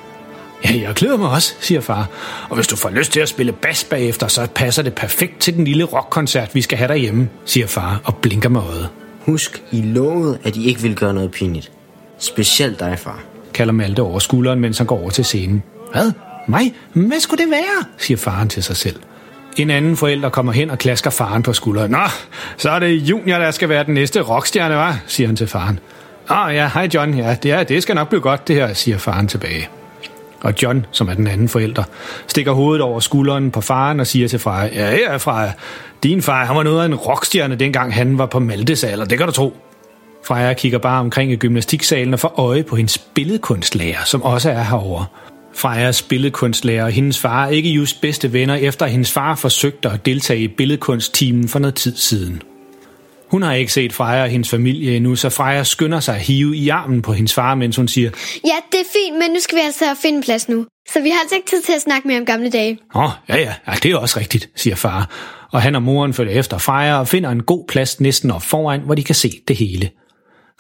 Ja, 0.66 0.70
jeg 0.82 0.94
glæder 0.94 1.18
mig 1.18 1.30
også, 1.30 1.54
siger 1.60 1.82
far. 1.82 2.10
Og 2.50 2.56
hvis 2.56 2.68
du 2.68 2.76
får 2.76 2.90
lyst 2.90 3.12
til 3.12 3.20
at 3.20 3.30
spille 3.30 3.52
bas 3.52 3.84
bagefter, 3.84 4.28
så 4.28 4.48
passer 4.56 4.84
det 4.84 4.94
perfekt 4.94 5.40
til 5.40 5.54
den 5.56 5.64
lille 5.66 5.84
rockkoncert, 5.84 6.56
vi 6.56 6.62
skal 6.62 6.78
have 6.78 6.88
derhjemme, 6.88 7.30
siger 7.46 7.68
far 7.68 8.02
og 8.04 8.16
blinker 8.16 8.50
med 8.50 8.62
øjet. 8.62 8.90
Husk, 9.26 9.64
I 9.72 9.82
lovede, 9.82 10.38
at 10.44 10.56
I 10.56 10.68
ikke 10.68 10.82
vil 10.82 10.96
gøre 10.96 11.14
noget 11.14 11.32
pinligt. 11.32 11.72
Specielt 12.20 12.80
dig, 12.80 13.00
far. 13.00 13.24
Kalder 13.54 13.74
Malte 13.74 14.02
over 14.02 14.20
skulderen, 14.20 14.60
mens 14.60 14.78
han 14.78 14.88
går 14.88 15.02
over 15.02 15.10
til 15.10 15.26
scenen. 15.26 15.64
Hvad? 15.92 16.12
Mig? 16.48 16.74
Hvad 16.94 17.20
skulle 17.20 17.44
det 17.44 17.52
være? 17.52 17.86
siger 17.98 18.18
faren 18.18 18.50
til 18.50 18.64
sig 18.64 18.76
selv. 18.76 18.96
En 19.58 19.70
anden 19.70 19.98
forælder 19.98 20.30
kommer 20.30 20.52
hen 20.52 20.70
og 20.70 20.78
klasker 20.78 21.10
faren 21.10 21.44
på 21.44 21.54
skulderen. 21.54 21.92
Nå, 21.92 21.98
så 22.58 22.70
er 22.70 22.80
det 22.80 22.88
Junior, 22.88 23.38
der 23.38 23.52
skal 23.52 23.70
være 23.70 23.84
den 23.84 23.94
næste 23.94 24.22
rockstjerne, 24.22 24.76
var? 24.76 25.00
siger 25.08 25.28
han 25.28 25.36
til 25.36 25.48
faren. 25.48 25.80
Åh 26.32 26.56
ja, 26.56 26.70
hej 26.74 26.90
John. 26.94 27.14
Ja, 27.14 27.38
det, 27.44 27.52
er, 27.52 27.64
det 27.64 27.84
skal 27.84 27.96
nok 27.96 28.10
blive 28.10 28.22
godt, 28.22 28.48
det 28.48 28.56
her, 28.56 28.74
siger 28.74 28.98
faren 28.98 29.28
tilbage. 29.28 29.70
Og 30.42 30.54
John, 30.64 30.86
som 30.92 31.10
er 31.10 31.14
den 31.14 31.28
anden 31.28 31.50
forælder, 31.50 31.84
stikker 32.28 32.52
hovedet 32.52 32.82
over 32.82 33.00
skulderen 33.00 33.52
på 33.52 33.62
faren 33.62 34.00
og 34.00 34.08
siger 34.08 34.28
til 34.28 34.40
Freja, 34.40 34.68
ja, 34.74 34.92
her 34.92 35.10
er 35.10 35.18
Freja. 35.18 35.52
Din 36.04 36.22
far, 36.22 36.46
han 36.46 36.56
var 36.56 36.64
noget 36.64 36.82
af 36.82 36.86
en 36.86 36.96
rockstjerne, 36.96 37.56
dengang 37.56 37.94
han 37.94 38.18
var 38.18 38.26
på 38.26 38.40
Maltes 38.40 38.84
alder, 38.84 39.06
det 39.06 39.18
kan 39.18 39.28
du 39.28 39.34
tro. 39.34 39.58
Freja 40.28 40.54
kigger 40.54 40.78
bare 40.80 41.00
omkring 41.00 41.32
i 41.32 41.36
gymnastiksalen 41.36 42.14
og 42.14 42.20
får 42.20 42.40
øje 42.40 42.64
på 42.64 42.76
hendes 42.76 42.98
billedkunstlærer, 42.98 44.04
som 44.06 44.24
også 44.24 44.52
er 44.52 44.64
herover. 44.64 45.06
Frejas 45.58 46.02
billedkunstlærer 46.02 46.84
og 46.84 46.92
hendes 46.92 47.20
far 47.20 47.46
er 47.46 47.50
ikke 47.50 47.70
just 47.70 48.02
bedste 48.02 48.34
venner, 48.34 48.56
efter 48.56 48.86
at 48.86 48.92
hendes 48.92 49.12
far 49.12 49.36
forsøgte 49.36 49.90
at 49.90 50.06
deltage 50.06 50.40
i 50.40 50.48
billedkunstteamen 50.48 51.48
for 51.48 51.60
noget 51.60 51.76
tid 51.76 51.96
siden. 51.96 52.42
Hun 53.28 53.42
har 53.42 53.54
ikke 53.54 53.74
set 53.74 53.94
Freja 53.94 54.24
og 54.24 54.30
hendes 54.30 54.50
familie 54.50 54.96
endnu, 54.96 55.16
så 55.16 55.30
Freja 55.30 55.64
skynder 55.64 56.00
sig 56.00 56.16
at 56.16 56.22
hive 56.22 56.56
i 56.56 56.70
armen 56.70 57.02
på 57.02 57.14
hendes 57.14 57.34
far, 57.34 57.56
mens 57.56 57.76
hun 57.76 57.88
siger, 57.88 58.10
Ja, 58.46 58.56
det 58.72 58.80
er 58.80 58.84
fint, 58.94 59.18
men 59.20 59.32
nu 59.32 59.40
skal 59.40 59.56
vi 59.56 59.62
altså 59.62 59.86
finde 60.02 60.22
plads 60.22 60.50
nu. 60.50 60.66
Så 60.94 61.02
vi 61.02 61.10
har 61.10 61.20
altså 61.20 61.36
ikke 61.36 61.48
tid 61.48 61.62
til 61.62 61.74
at 61.74 61.82
snakke 61.82 62.08
mere 62.08 62.20
om 62.20 62.26
gamle 62.26 62.50
dage. 62.50 62.80
Åh, 62.96 63.04
oh, 63.04 63.10
ja, 63.30 63.38
ja, 63.38 63.54
ja, 63.68 63.74
det 63.84 63.92
er 63.92 63.98
også 63.98 64.20
rigtigt, 64.20 64.50
siger 64.56 64.76
far. 64.76 65.10
Og 65.52 65.62
han 65.62 65.76
og 65.76 65.82
moren 65.82 66.14
følger 66.14 66.40
efter 66.40 66.58
Freja 66.58 67.00
og 67.00 67.08
finder 67.08 67.30
en 67.30 67.44
god 67.44 67.66
plads 67.68 68.00
næsten 68.00 68.32
op 68.32 68.44
foran, 68.44 68.80
hvor 68.80 68.96
de 68.96 69.04
kan 69.04 69.16
se 69.16 69.32
det 69.48 69.56
hele. 69.56 69.90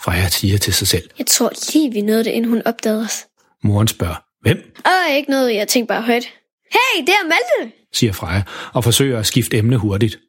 Freja 0.01 0.29
tiger 0.29 0.57
til 0.57 0.73
sig 0.73 0.87
selv. 0.87 1.09
Jeg 1.17 1.25
tror 1.25 1.51
lige, 1.73 1.91
vi 1.91 2.01
nåede 2.01 2.23
det, 2.23 2.31
inden 2.31 2.51
hun 2.51 2.61
opdagede 2.65 3.01
os. 3.01 3.25
Moren 3.63 3.87
spørger, 3.87 4.26
hvem? 4.41 4.58
Og 4.86 5.15
ikke 5.15 5.29
noget, 5.29 5.56
jeg 5.56 5.67
tænkte 5.67 5.88
bare 5.88 6.01
højt. 6.01 6.25
Hey, 6.72 7.01
det 7.01 7.10
er 7.10 7.27
Malte! 7.27 7.74
siger 7.94 8.13
Freja, 8.13 8.41
og 8.74 8.84
forsøger 8.84 9.20
at 9.20 9.25
skifte 9.25 9.58
emne 9.58 9.77
hurtigt. 9.77 10.20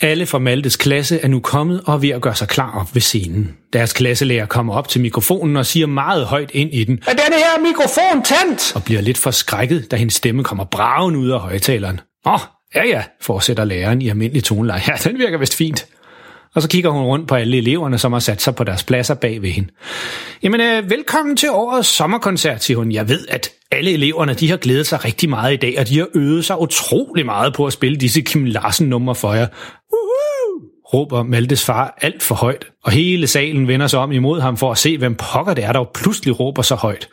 Alle 0.00 0.26
fra 0.26 0.38
Maltes 0.38 0.76
klasse 0.76 1.20
er 1.20 1.28
nu 1.28 1.40
kommet 1.40 1.82
og 1.86 1.94
er 1.94 1.98
ved 1.98 2.08
at 2.08 2.22
gøre 2.22 2.34
sig 2.34 2.48
klar 2.48 2.80
op 2.80 2.94
ved 2.94 3.02
scenen. 3.02 3.56
Deres 3.72 3.92
klasselærer 3.92 4.46
kommer 4.46 4.74
op 4.74 4.88
til 4.88 5.00
mikrofonen 5.00 5.56
og 5.56 5.66
siger 5.66 5.86
meget 5.86 6.26
højt 6.26 6.50
ind 6.50 6.74
i 6.74 6.84
den, 6.84 6.98
Er 7.06 7.12
denne 7.12 7.36
her 7.36 7.60
mikrofon 7.62 8.22
tændt? 8.24 8.72
Og 8.74 8.84
bliver 8.84 9.00
lidt 9.00 9.18
forskrækket, 9.18 9.90
da 9.90 9.96
hendes 9.96 10.14
stemme 10.14 10.44
kommer 10.44 10.64
braven 10.64 11.16
ud 11.16 11.30
af 11.30 11.40
højtaleren. 11.40 12.00
Åh, 12.26 12.32
oh, 12.32 12.40
ja 12.74 12.84
ja, 12.84 13.02
fortsætter 13.20 13.64
læreren 13.64 14.02
i 14.02 14.08
almindelig 14.08 14.44
toneleje. 14.44 14.82
Ja, 14.88 14.92
den 15.10 15.18
virker 15.18 15.38
vist 15.38 15.54
fint. 15.56 15.86
Og 16.56 16.62
så 16.62 16.68
kigger 16.68 16.90
hun 16.90 17.02
rundt 17.02 17.28
på 17.28 17.34
alle 17.34 17.56
eleverne, 17.56 17.98
som 17.98 18.12
har 18.12 18.20
sat 18.20 18.42
sig 18.42 18.54
på 18.54 18.64
deres 18.64 18.84
pladser 18.84 19.14
bag 19.14 19.42
ved 19.42 19.50
hende. 19.50 19.68
Jamen, 20.42 20.60
øh, 20.60 20.90
velkommen 20.90 21.36
til 21.36 21.50
årets 21.50 21.88
sommerkoncert, 21.88 22.64
siger 22.64 22.78
hun. 22.78 22.92
Jeg 22.92 23.08
ved, 23.08 23.26
at 23.28 23.50
alle 23.70 23.90
eleverne 23.90 24.34
de 24.34 24.50
har 24.50 24.56
glædet 24.56 24.86
sig 24.86 25.04
rigtig 25.04 25.30
meget 25.30 25.52
i 25.52 25.56
dag, 25.56 25.74
og 25.78 25.88
de 25.88 25.98
har 25.98 26.06
øvet 26.14 26.44
sig 26.44 26.60
utrolig 26.60 27.26
meget 27.26 27.54
på 27.54 27.66
at 27.66 27.72
spille 27.72 27.96
disse 27.96 28.20
Kim 28.20 28.44
Larsen-numre 28.44 29.14
for 29.14 29.34
jer. 29.34 29.46
Woohoo! 29.92 30.62
råber 30.94 31.22
Maltes 31.22 31.64
far 31.64 31.98
alt 32.02 32.22
for 32.22 32.34
højt, 32.34 32.66
og 32.84 32.92
hele 32.92 33.26
salen 33.26 33.68
vender 33.68 33.86
sig 33.86 34.00
om 34.00 34.12
imod 34.12 34.40
ham 34.40 34.56
for 34.56 34.70
at 34.70 34.78
se, 34.78 34.98
hvem 34.98 35.14
pokker 35.14 35.54
det 35.54 35.64
er, 35.64 35.72
der 35.72 35.84
pludselig 35.94 36.40
råber 36.40 36.62
så 36.62 36.74
højt. 36.74 37.08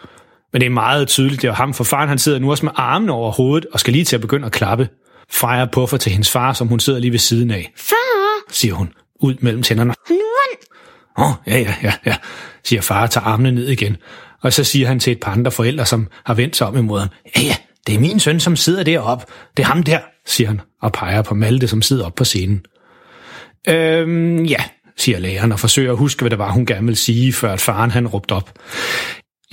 Men 0.53 0.61
det 0.61 0.65
er 0.65 0.71
meget 0.71 1.07
tydeligt, 1.07 1.41
det 1.41 1.47
er 1.47 1.53
ham, 1.53 1.73
for 1.73 1.83
faren 1.83 2.09
han 2.09 2.17
sidder 2.17 2.39
nu 2.39 2.51
også 2.51 2.65
med 2.65 2.73
armene 2.75 3.11
over 3.11 3.31
hovedet 3.31 3.65
og 3.73 3.79
skal 3.79 3.93
lige 3.93 4.05
til 4.05 4.15
at 4.15 4.21
begynde 4.21 4.45
at 4.45 4.51
klappe. 4.51 4.89
Freja 5.31 5.65
puffer 5.65 5.97
til 5.97 6.11
hendes 6.11 6.31
far, 6.31 6.53
som 6.53 6.67
hun 6.67 6.79
sidder 6.79 6.99
lige 6.99 7.11
ved 7.11 7.19
siden 7.19 7.51
af. 7.51 7.71
Far! 7.77 8.51
siger 8.51 8.73
hun, 8.73 8.89
ud 9.21 9.35
mellem 9.39 9.63
tænderne. 9.63 9.93
Åh, 11.17 11.29
oh, 11.29 11.33
ja, 11.47 11.59
ja, 11.59 11.75
ja, 11.83 11.93
ja, 12.05 12.15
siger 12.63 12.81
far 12.81 13.01
og 13.01 13.11
tager 13.11 13.25
armene 13.25 13.51
ned 13.51 13.67
igen. 13.67 13.97
Og 14.41 14.53
så 14.53 14.63
siger 14.63 14.87
han 14.87 14.99
til 14.99 15.11
et 15.11 15.19
par 15.19 15.31
andre 15.31 15.51
forældre, 15.51 15.85
som 15.85 16.07
har 16.25 16.33
vendt 16.33 16.55
sig 16.55 16.67
om 16.67 16.77
imod 16.77 16.99
ham. 16.99 17.09
Ja, 17.35 17.41
ja, 17.41 17.55
det 17.87 17.95
er 17.95 17.99
min 17.99 18.19
søn, 18.19 18.39
som 18.39 18.55
sidder 18.55 18.83
deroppe. 18.83 19.25
Det 19.57 19.63
er 19.63 19.67
ham 19.67 19.83
der, 19.83 19.99
siger 20.25 20.47
han, 20.47 20.61
og 20.81 20.91
peger 20.91 21.21
på 21.21 21.35
Malte, 21.35 21.67
som 21.67 21.81
sidder 21.81 22.05
oppe 22.05 22.15
på 22.15 22.23
scenen. 22.23 22.65
Øhm, 23.67 24.45
ja, 24.45 24.63
siger 24.97 25.19
læreren 25.19 25.51
og 25.51 25.59
forsøger 25.59 25.91
at 25.91 25.97
huske, 25.97 26.21
hvad 26.21 26.29
det 26.29 26.39
var, 26.39 26.51
hun 26.51 26.65
gerne 26.65 26.85
ville 26.85 26.97
sige, 26.97 27.33
før 27.33 27.53
at 27.53 27.61
faren 27.61 27.91
han 27.91 28.07
råbte 28.07 28.31
op. 28.31 28.59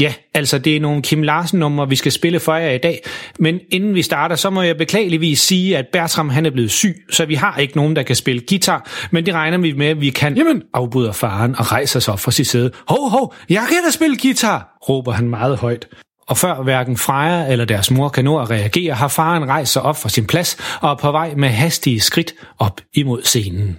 Ja, 0.00 0.14
altså 0.34 0.58
det 0.58 0.76
er 0.76 0.80
nogle 0.80 1.02
Kim 1.02 1.22
Larsen-numre, 1.22 1.88
vi 1.88 1.96
skal 1.96 2.12
spille 2.12 2.40
for 2.40 2.54
jer 2.54 2.70
i 2.70 2.78
dag. 2.78 3.02
Men 3.38 3.60
inden 3.70 3.94
vi 3.94 4.02
starter, 4.02 4.36
så 4.36 4.50
må 4.50 4.62
jeg 4.62 4.76
beklageligvis 4.76 5.40
sige, 5.40 5.76
at 5.76 5.86
Bertram 5.92 6.28
han 6.28 6.46
er 6.46 6.50
blevet 6.50 6.70
syg, 6.70 6.96
så 7.10 7.24
vi 7.24 7.34
har 7.34 7.58
ikke 7.58 7.76
nogen, 7.76 7.96
der 7.96 8.02
kan 8.02 8.16
spille 8.16 8.42
guitar. 8.48 8.90
Men 9.10 9.26
det 9.26 9.34
regner 9.34 9.58
vi 9.58 9.72
med, 9.72 9.86
at 9.86 10.00
vi 10.00 10.10
kan. 10.10 10.36
Jamen, 10.36 10.62
afbryder 10.74 11.12
faren 11.12 11.54
og 11.58 11.72
rejser 11.72 12.00
sig 12.00 12.12
op 12.12 12.20
fra 12.20 12.30
sit 12.30 12.46
sæde. 12.46 12.70
Hov, 12.88 13.10
hov, 13.10 13.34
jeg 13.48 13.66
kan 13.68 13.78
da 13.86 13.90
spille 13.90 14.16
guitar, 14.22 14.78
råber 14.88 15.12
han 15.12 15.28
meget 15.28 15.58
højt. 15.58 15.88
Og 16.28 16.38
før 16.38 16.62
hverken 16.62 16.96
Freja 16.96 17.52
eller 17.52 17.64
deres 17.64 17.90
mor 17.90 18.08
kan 18.08 18.24
nå 18.24 18.38
at 18.38 18.50
reagere, 18.50 18.94
har 18.94 19.08
faren 19.08 19.48
rejst 19.48 19.72
sig 19.72 19.82
op 19.82 19.96
fra 19.96 20.08
sin 20.08 20.26
plads 20.26 20.56
og 20.80 20.90
er 20.90 20.94
på 20.94 21.12
vej 21.12 21.34
med 21.36 21.48
hastige 21.48 22.00
skridt 22.00 22.34
op 22.58 22.80
imod 22.94 23.22
scenen. 23.22 23.78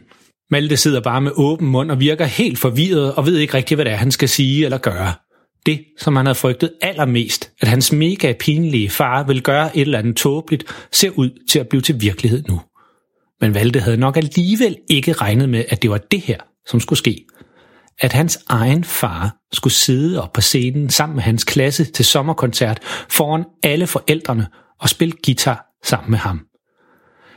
Malte 0.51 0.77
sidder 0.77 1.01
bare 1.01 1.21
med 1.21 1.31
åben 1.35 1.67
mund 1.67 1.91
og 1.91 1.99
virker 1.99 2.25
helt 2.25 2.59
forvirret 2.59 3.13
og 3.15 3.25
ved 3.25 3.37
ikke 3.37 3.53
rigtig, 3.53 3.75
hvad 3.75 3.85
det 3.85 3.93
er, 3.93 3.97
han 3.97 4.11
skal 4.11 4.29
sige 4.29 4.65
eller 4.65 4.77
gøre. 4.77 5.13
Det, 5.65 5.85
som 5.99 6.15
han 6.15 6.25
havde 6.25 6.35
frygtet 6.35 6.71
allermest, 6.81 7.51
at 7.61 7.67
hans 7.67 7.91
mega 7.91 8.33
pinlige 8.39 8.89
far 8.89 9.23
ville 9.23 9.41
gøre 9.41 9.77
et 9.77 9.81
eller 9.81 9.99
andet 9.99 10.15
tåbeligt, 10.15 10.63
ser 10.91 11.09
ud 11.09 11.29
til 11.49 11.59
at 11.59 11.67
blive 11.67 11.81
til 11.81 12.01
virkelighed 12.01 12.43
nu. 12.47 12.61
Men 13.41 13.53
Valde 13.53 13.79
havde 13.79 13.97
nok 13.97 14.17
alligevel 14.17 14.77
ikke 14.89 15.13
regnet 15.13 15.49
med, 15.49 15.65
at 15.69 15.81
det 15.81 15.89
var 15.89 15.97
det 15.97 16.21
her, 16.21 16.37
som 16.67 16.79
skulle 16.79 16.99
ske. 16.99 17.25
At 17.99 18.13
hans 18.13 18.39
egen 18.49 18.83
far 18.83 19.35
skulle 19.53 19.73
sidde 19.73 20.23
op 20.23 20.33
på 20.33 20.41
scenen 20.41 20.89
sammen 20.89 21.15
med 21.15 21.23
hans 21.23 21.43
klasse 21.43 21.85
til 21.85 22.05
sommerkoncert 22.05 22.79
foran 23.09 23.43
alle 23.63 23.87
forældrene 23.87 24.47
og 24.79 24.89
spille 24.89 25.13
guitar 25.25 25.65
sammen 25.83 26.11
med 26.11 26.19
ham. 26.19 26.45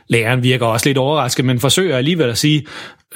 Læreren 0.07 0.43
virker 0.43 0.65
også 0.65 0.89
lidt 0.89 0.97
overrasket, 0.97 1.45
men 1.45 1.59
forsøger 1.59 1.97
alligevel 1.97 2.29
at 2.29 2.37
sige, 2.37 2.65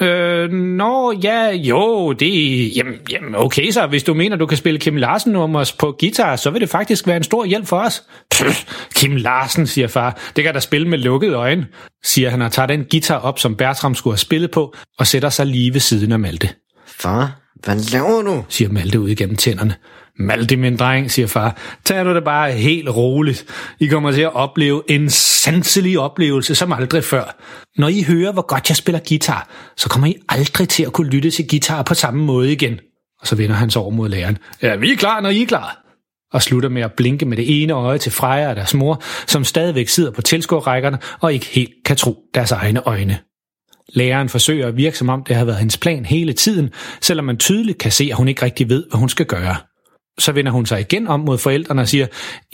Øh, 0.00 0.50
nå, 0.52 1.12
ja, 1.22 1.50
jo, 1.50 2.12
det 2.12 2.76
jamen, 2.76 2.94
jamen, 3.10 3.34
okay 3.34 3.70
så, 3.70 3.86
hvis 3.86 4.02
du 4.02 4.14
mener, 4.14 4.36
du 4.36 4.46
kan 4.46 4.56
spille 4.56 4.80
Kim 4.80 4.96
Larsen 4.96 5.32
nummers 5.32 5.72
på 5.72 5.96
guitar, 6.00 6.36
så 6.36 6.50
vil 6.50 6.60
det 6.60 6.68
faktisk 6.68 7.06
være 7.06 7.16
en 7.16 7.22
stor 7.22 7.44
hjælp 7.44 7.66
for 7.66 7.80
os. 7.80 8.02
Pff, 8.30 8.64
Kim 8.94 9.16
Larsen, 9.16 9.66
siger 9.66 9.88
far, 9.88 10.18
det 10.36 10.44
kan 10.44 10.54
da 10.54 10.60
spille 10.60 10.88
med 10.88 10.98
lukkede 10.98 11.34
øjne, 11.34 11.66
siger 12.04 12.30
han 12.30 12.42
og 12.42 12.52
tager 12.52 12.66
den 12.66 12.86
guitar 12.90 13.18
op, 13.18 13.38
som 13.38 13.56
Bertram 13.56 13.94
skulle 13.94 14.14
have 14.14 14.18
spillet 14.18 14.50
på, 14.50 14.74
og 14.98 15.06
sætter 15.06 15.28
sig 15.28 15.46
lige 15.46 15.72
ved 15.72 15.80
siden 15.80 16.12
af 16.12 16.18
Malte. 16.18 16.48
Far, 16.86 17.40
hvad 17.64 17.76
laver 17.92 18.22
du? 18.22 18.44
siger 18.48 18.70
Malte 18.70 19.00
ud 19.00 19.08
igennem 19.08 19.36
tænderne. 19.36 19.74
Malte, 20.20 20.56
min 20.56 20.76
dreng, 20.76 21.10
siger 21.10 21.26
far, 21.26 21.56
tag 21.84 22.04
du 22.04 22.14
det 22.14 22.24
bare 22.24 22.52
helt 22.52 22.88
roligt. 22.88 23.44
I 23.80 23.86
kommer 23.86 24.12
til 24.12 24.20
at 24.20 24.34
opleve 24.34 24.82
en 24.88 25.10
sanselig 25.10 25.98
oplevelse 25.98 26.54
som 26.54 26.72
aldrig 26.72 27.04
før. 27.04 27.36
Når 27.76 27.88
I 27.88 28.02
hører, 28.02 28.32
hvor 28.32 28.46
godt 28.46 28.68
jeg 28.68 28.76
spiller 28.76 29.00
guitar, 29.08 29.48
så 29.76 29.88
kommer 29.88 30.08
I 30.08 30.14
aldrig 30.28 30.68
til 30.68 30.82
at 30.82 30.92
kunne 30.92 31.10
lytte 31.10 31.30
til 31.30 31.48
guitar 31.48 31.82
på 31.82 31.94
samme 31.94 32.24
måde 32.24 32.52
igen. 32.52 32.80
Og 33.20 33.26
så 33.26 33.36
vender 33.36 33.56
han 33.56 33.70
sig 33.70 33.82
over 33.82 33.90
mod 33.90 34.08
læreren. 34.08 34.38
Ja, 34.62 34.76
vi 34.76 34.92
er 34.92 34.96
klar, 34.96 35.20
når 35.20 35.30
I 35.30 35.42
er 35.42 35.46
klar. 35.46 35.76
Og 36.32 36.42
slutter 36.42 36.68
med 36.68 36.82
at 36.82 36.92
blinke 36.92 37.26
med 37.26 37.36
det 37.36 37.62
ene 37.62 37.72
øje 37.72 37.98
til 37.98 38.12
Freja 38.12 38.48
og 38.48 38.56
deres 38.56 38.74
mor, 38.74 39.02
som 39.26 39.44
stadigvæk 39.44 39.88
sidder 39.88 40.10
på 40.10 40.22
tilskuerrækkerne 40.22 40.98
og 41.20 41.34
ikke 41.34 41.46
helt 41.46 41.72
kan 41.84 41.96
tro 41.96 42.16
deres 42.34 42.52
egne 42.52 42.80
øjne. 42.86 43.18
Læreren 43.94 44.28
forsøger 44.28 44.68
at 44.68 44.76
virke 44.76 44.98
som 44.98 45.08
om 45.08 45.24
det 45.24 45.36
har 45.36 45.44
været 45.44 45.58
hendes 45.58 45.78
plan 45.78 46.04
hele 46.04 46.32
tiden, 46.32 46.70
selvom 47.00 47.24
man 47.24 47.36
tydeligt 47.36 47.78
kan 47.78 47.92
se, 47.92 48.08
at 48.10 48.16
hun 48.16 48.28
ikke 48.28 48.42
rigtig 48.42 48.68
ved, 48.68 48.84
hvad 48.90 48.98
hun 48.98 49.08
skal 49.08 49.26
gøre 49.26 49.56
så 50.20 50.32
vender 50.32 50.52
hun 50.52 50.66
sig 50.66 50.80
igen 50.80 51.08
om 51.08 51.20
mod 51.20 51.38
forældrene 51.38 51.82
og 51.82 51.88
siger, 51.88 52.06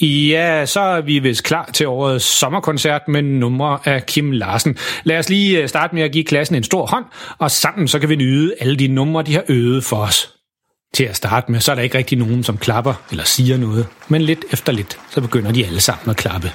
ja, 0.03 0.67
så 0.67 0.81
er 0.81 1.01
vi 1.01 1.19
vist 1.19 1.45
klar 1.45 1.71
til 1.73 1.87
årets 1.87 2.25
sommerkoncert 2.25 3.03
med 3.09 3.23
numre 3.23 3.79
af 3.85 4.07
Kim 4.07 4.33
Larsen. 4.33 4.77
Lad 5.05 5.19
os 5.19 5.29
lige 5.29 5.63
øh, 5.63 5.69
starte 5.69 5.95
med 5.95 6.03
at 6.03 6.13
give 6.13 6.25
klassen 6.25 6.57
en 6.57 6.65
stor 6.65 6.87
hånd, 6.87 7.05
og 7.39 7.51
sammen 7.51 7.89
så 7.89 7.99
kan 7.99 8.09
vi 8.09 8.17
nyde 8.17 8.55
alle 8.61 8.77
de 8.77 8.89
numre, 8.89 9.23
de 9.23 9.35
har 9.35 9.43
øvet 9.49 9.85
for 9.85 9.97
os. 9.97 10.33
Til 10.95 11.05
at 11.05 11.17
starte 11.17 11.53
med, 11.53 11.61
så 11.61 11.71
er 11.71 11.75
der 11.75 11.83
ikke 11.83 11.99
rigtig 11.99 12.19
nogen, 12.19 12.43
som 12.43 12.59
klapper 12.59 12.95
eller 13.11 13.25
siger 13.25 13.57
noget, 13.57 13.87
men 14.09 14.23
lidt 14.23 14.45
efter 14.53 14.73
lidt, 14.73 14.99
så 15.11 15.21
begynder 15.21 15.53
de 15.53 15.67
alle 15.67 15.81
sammen 15.81 16.11
at 16.11 16.17
klappe. 16.17 16.53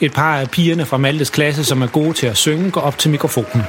Et 0.00 0.12
par 0.12 0.36
af 0.36 0.50
pigerne 0.50 0.84
fra 0.84 0.96
Maltes 0.96 1.30
klasse, 1.30 1.64
som 1.64 1.82
er 1.82 1.86
gode 1.86 2.12
til 2.12 2.26
at 2.26 2.36
synge, 2.36 2.70
går 2.70 2.80
op 2.80 2.98
til 2.98 3.10
mikrofonen. 3.10 3.62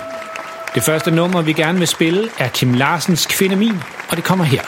Det 0.75 0.83
første 0.83 1.11
nummer, 1.11 1.41
vi 1.41 1.53
gerne 1.53 1.79
vil 1.79 1.87
spille, 1.87 2.29
er 2.39 2.47
Kim 2.47 2.73
Larsens 2.73 3.25
Kvinde 3.25 3.55
Min, 3.55 3.79
og 4.09 4.17
det 4.17 4.23
kommer 4.23 4.45
her. 4.45 4.61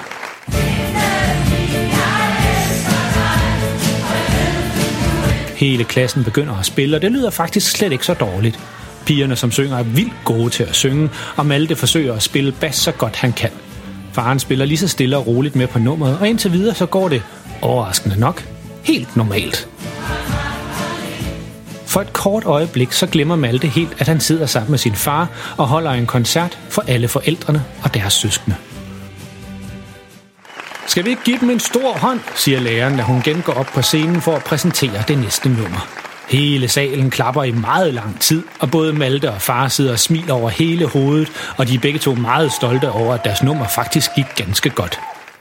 Hele 5.57 5.83
klassen 5.83 6.23
begynder 6.23 6.55
at 6.59 6.65
spille, 6.65 6.97
og 6.97 7.01
det 7.01 7.11
lyder 7.11 7.29
faktisk 7.29 7.71
slet 7.71 7.91
ikke 7.91 8.05
så 8.05 8.13
dårligt. 8.13 8.59
Pigerne, 9.05 9.35
som 9.35 9.51
synger, 9.51 9.77
er 9.77 9.83
vildt 9.83 10.13
gode 10.25 10.49
til 10.49 10.63
at 10.63 10.75
synge, 10.75 11.09
og 11.35 11.45
Malte 11.45 11.75
forsøger 11.75 12.13
at 12.13 12.23
spille 12.23 12.51
bas 12.51 12.75
så 12.75 12.91
godt 12.91 13.15
han 13.15 13.33
kan. 13.33 13.49
Faren 14.13 14.39
spiller 14.39 14.65
lige 14.65 14.77
så 14.77 14.87
stille 14.87 15.17
og 15.17 15.27
roligt 15.27 15.55
med 15.55 15.67
på 15.67 15.79
nummeret, 15.79 16.17
og 16.19 16.27
indtil 16.27 16.51
videre 16.51 16.75
så 16.75 16.85
går 16.85 17.09
det, 17.09 17.23
overraskende 17.61 18.19
nok, 18.19 18.47
helt 18.83 19.15
normalt. 19.15 19.67
For 21.85 22.01
et 22.01 22.13
kort 22.13 22.43
øjeblik 22.45 22.91
så 22.91 23.07
glemmer 23.07 23.35
Malte 23.35 23.67
helt, 23.67 23.95
at 23.99 24.07
han 24.07 24.19
sidder 24.19 24.45
sammen 24.45 24.71
med 24.71 24.79
sin 24.79 24.95
far 24.95 25.29
og 25.57 25.67
holder 25.67 25.91
en 25.91 26.05
koncert 26.05 26.59
for 26.69 26.83
alle 26.87 27.07
forældrene 27.07 27.63
og 27.83 27.93
deres 27.93 28.13
søskende. 28.13 28.55
Skal 30.87 31.05
vi 31.05 31.09
ikke 31.09 31.23
give 31.23 31.39
dem 31.39 31.49
en 31.49 31.59
stor 31.59 31.93
hånd, 31.93 32.19
siger 32.35 32.59
læreren, 32.59 32.97
da 32.97 33.03
hun 33.03 33.17
igen 33.17 33.41
går 33.41 33.53
op 33.53 33.65
på 33.65 33.81
scenen 33.81 34.21
for 34.21 34.35
at 34.35 34.43
præsentere 34.43 35.03
det 35.07 35.17
næste 35.17 35.49
nummer. 35.49 35.87
Hele 36.29 36.67
salen 36.67 37.09
klapper 37.09 37.43
i 37.43 37.51
meget 37.51 37.93
lang 37.93 38.19
tid, 38.19 38.43
og 38.59 38.71
både 38.71 38.93
Malte 38.93 39.31
og 39.31 39.41
far 39.41 39.67
sidder 39.67 39.91
og 39.91 39.99
smiler 39.99 40.33
over 40.33 40.49
hele 40.49 40.85
hovedet, 40.85 41.31
og 41.57 41.67
de 41.67 41.75
er 41.75 41.79
begge 41.79 41.99
to 41.99 42.15
meget 42.15 42.51
stolte 42.51 42.91
over, 42.91 43.13
at 43.13 43.23
deres 43.23 43.43
nummer 43.43 43.67
faktisk 43.67 44.11
gik 44.15 44.25
ganske 44.35 44.69
godt. 44.69 44.99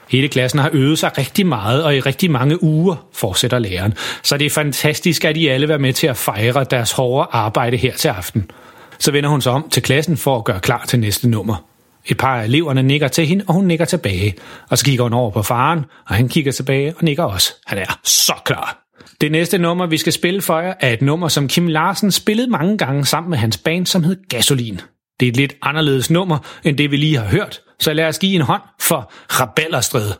Hele 0.09 0.27
klassen 0.27 0.59
har 0.59 0.69
øvet 0.73 0.99
sig 0.99 1.17
rigtig 1.17 1.47
meget 1.47 1.83
og 1.83 1.95
i 1.95 1.99
rigtig 1.99 2.31
mange 2.31 2.63
uger, 2.63 2.95
fortsætter 3.13 3.59
læreren. 3.59 3.93
Så 4.23 4.37
det 4.37 4.45
er 4.45 4.49
fantastisk, 4.49 5.25
at 5.25 5.37
I 5.37 5.47
alle 5.47 5.67
var 5.67 5.77
med 5.77 5.93
til 5.93 6.07
at 6.07 6.17
fejre 6.17 6.63
deres 6.63 6.91
hårde 6.91 7.27
arbejde 7.31 7.77
her 7.77 7.93
til 7.93 8.07
aften. 8.07 8.51
Så 8.99 9.11
vender 9.11 9.29
hun 9.29 9.41
sig 9.41 9.51
om 9.51 9.69
til 9.71 9.83
klassen 9.83 10.17
for 10.17 10.37
at 10.37 10.43
gøre 10.43 10.59
klar 10.59 10.85
til 10.87 10.99
næste 10.99 11.29
nummer. 11.29 11.63
Et 12.07 12.17
par 12.17 12.39
af 12.39 12.43
eleverne 12.45 12.83
nikker 12.83 13.07
til 13.07 13.27
hende, 13.27 13.45
og 13.47 13.53
hun 13.53 13.65
nikker 13.65 13.85
tilbage. 13.85 14.35
Og 14.69 14.77
så 14.77 14.85
kigger 14.85 15.03
hun 15.03 15.13
over 15.13 15.31
på 15.31 15.41
faren, 15.41 15.85
og 16.09 16.15
han 16.15 16.29
kigger 16.29 16.51
tilbage 16.51 16.93
og 16.97 17.03
nikker 17.03 17.23
også. 17.23 17.53
Han 17.65 17.77
er 17.77 17.99
så 18.03 18.33
klar. 18.45 18.83
Det 19.21 19.31
næste 19.31 19.57
nummer, 19.57 19.85
vi 19.85 19.97
skal 19.97 20.13
spille 20.13 20.41
for 20.41 20.59
jer, 20.59 20.73
er 20.79 20.93
et 20.93 21.01
nummer, 21.01 21.27
som 21.27 21.47
Kim 21.47 21.67
Larsen 21.67 22.11
spillede 22.11 22.49
mange 22.49 22.77
gange 22.77 23.05
sammen 23.05 23.29
med 23.29 23.37
hans 23.37 23.57
band, 23.57 23.85
som 23.85 24.03
hed 24.03 24.17
Gasolin. 24.29 24.81
Det 25.19 25.25
er 25.25 25.29
et 25.31 25.37
lidt 25.37 25.53
anderledes 25.61 26.09
nummer, 26.09 26.37
end 26.63 26.77
det 26.77 26.91
vi 26.91 26.97
lige 26.97 27.17
har 27.17 27.25
hørt, 27.25 27.61
så 27.79 27.93
lad 27.93 28.05
os 28.05 28.19
give 28.19 28.35
en 28.35 28.41
hånd 28.41 28.61
for 28.81 29.11
Rabellerstred. 29.29 30.11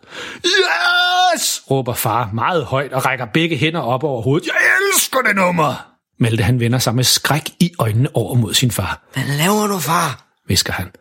Yes! 0.46 1.62
råber 1.72 1.94
far 1.94 2.30
meget 2.34 2.66
højt 2.66 2.94
og 2.94 3.06
rækker 3.06 3.26
begge 3.34 3.58
hænder 3.58 3.80
op 3.82 4.04
over 4.04 4.22
hovedet. 4.22 4.48
Jeg 4.48 4.56
elsker 4.94 5.20
det 5.20 5.36
nummer! 5.36 5.88
Malte 6.20 6.44
han 6.44 6.60
vender 6.60 6.80
sig 6.80 6.96
med 6.96 7.04
skræk 7.04 7.50
i 7.60 7.74
øjnene 7.80 8.10
over 8.14 8.36
mod 8.36 8.54
sin 8.54 8.72
far. 8.72 9.02
Hvad 9.14 9.24
laver 9.38 9.68
du, 9.68 9.80
far? 9.80 10.26
visker 10.48 10.74
han. 10.74 10.92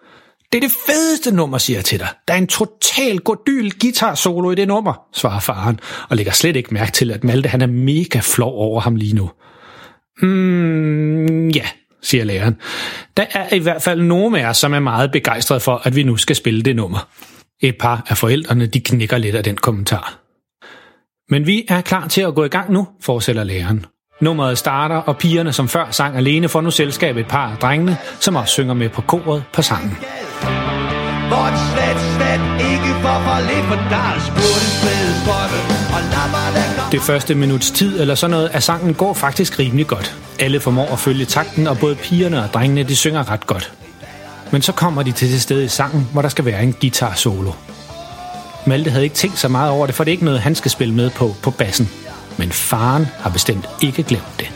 Det 0.53 0.59
er 0.59 0.69
det 0.69 0.77
fedeste 0.87 1.31
nummer, 1.31 1.59
siger 1.59 1.77
jeg 1.77 1.85
til 1.85 1.99
dig. 1.99 2.09
Der 2.29 2.35
er 2.35 2.39
en 2.39 2.47
total 2.47 3.19
godyl 3.19 3.71
guitar 3.81 4.15
solo 4.15 4.51
i 4.51 4.55
det 4.55 4.69
nummer, 4.69 5.01
svarer 5.15 5.41
faren, 5.41 5.81
og 6.09 6.17
lægger 6.17 6.33
slet 6.33 6.57
ikke 6.57 6.75
mærke 6.75 6.93
til, 6.93 7.11
at 7.11 7.25
Malte 7.25 7.49
han 7.49 7.63
er 7.63 7.67
mega 7.67 8.21
flov 8.23 8.55
over 8.55 8.81
ham 8.81 8.97
lige 8.97 9.15
nu. 9.15 9.31
Mm, 10.23 11.49
ja, 11.49 11.67
siger 12.03 12.25
læreren. 12.25 12.57
Der 13.17 13.27
er 13.31 13.55
i 13.55 13.59
hvert 13.59 13.83
fald 13.83 14.03
nogle 14.03 14.41
af 14.41 14.49
os, 14.49 14.57
som 14.57 14.75
er 14.75 14.81
meget 14.81 15.13
begejstrede 15.13 15.61
for, 15.61 15.83
at 15.85 15.97
vi 15.97 16.03
nu 16.03 16.17
skal 16.17 16.37
spille 16.37 16.63
det 16.63 16.77
nummer. 16.77 17.09
Et 17.61 17.79
par 17.79 18.07
af 18.09 18.17
forældrene, 18.17 18.67
de 18.67 18.81
knækker 18.81 19.19
lidt 19.19 19.37
af 19.37 19.45
den 19.45 19.57
kommentar. 19.57 20.21
Men 21.29 21.47
vi 21.47 21.65
er 21.69 21.81
klar 21.81 22.09
til 22.09 22.21
at 22.21 22.35
gå 22.35 22.45
i 22.45 22.49
gang 22.49 22.73
nu, 22.73 22.89
fortsætter 23.01 23.45
læreren. 23.45 23.87
Nummeret 24.21 24.59
starter, 24.59 24.97
og 24.97 25.19
pigerne, 25.19 25.53
som 25.53 25.69
før 25.69 25.87
sang 25.91 26.17
alene, 26.17 26.49
får 26.49 26.61
nu 26.61 26.71
selskab 26.71 27.17
et 27.17 27.27
par 27.27 27.51
af 27.51 27.57
drengene, 27.57 27.97
som 28.21 28.37
også 28.37 28.53
synger 28.53 28.75
med 28.75 28.89
på 28.89 29.03
koret 29.03 29.45
på 29.53 29.63
sangen. 29.63 29.99
Hvor 31.29 31.47
det 31.47 31.61
slet, 31.73 32.01
slet 32.17 32.41
ikke 32.73 32.93
for 33.03 33.19
for 33.27 33.41
lidt, 33.41 33.67
for 33.69 33.75
der 33.75 33.97
er 33.97 34.17
lammer, 36.55 36.91
Det 36.93 37.01
første 37.01 37.35
minuts 37.35 37.71
tid 37.71 38.01
eller 38.01 38.15
sådan 38.15 38.31
noget 38.31 38.49
af 38.49 38.63
sangen 38.63 38.95
går 38.95 39.15
faktisk 39.15 39.59
rimelig 39.59 39.87
godt. 39.87 40.17
Alle 40.39 40.61
formår 40.61 40.87
at 40.93 40.99
følge 40.99 41.25
takten, 41.25 41.67
og 41.67 41.79
både 41.79 41.97
pigerne 41.97 42.45
og 42.45 42.49
drengene, 42.55 42.83
de 42.83 42.97
synger 42.97 43.31
ret 43.31 43.47
godt. 43.47 43.73
Men 44.51 44.63
så 44.63 44.73
kommer 44.73 45.03
de 45.03 45.13
til 45.13 45.33
det 45.33 45.43
sted 45.43 45.63
i 45.63 45.69
sangen, 45.69 46.09
hvor 46.13 46.23
der 46.23 46.29
skal 46.29 46.45
være 46.45 46.63
en 46.63 46.73
guitar 46.73 47.15
solo. 47.15 47.53
Malte 48.67 48.91
havde 48.91 49.05
ikke 49.05 49.17
tænkt 49.17 49.39
så 49.39 49.49
meget 49.49 49.71
over 49.71 49.87
det, 49.87 49.95
for 49.95 50.05
det 50.05 50.11
er 50.11 50.13
ikke 50.13 50.25
noget, 50.25 50.41
han 50.41 50.55
skal 50.55 50.71
spille 50.71 50.95
med 50.95 51.11
på 51.11 51.35
på 51.43 51.51
bassen. 51.51 51.91
Men 52.39 52.53
faren 52.53 53.07
har 53.19 53.31
bestemt 53.31 53.69
ikke 53.83 54.03
glemt 54.03 54.41
det. 54.41 54.49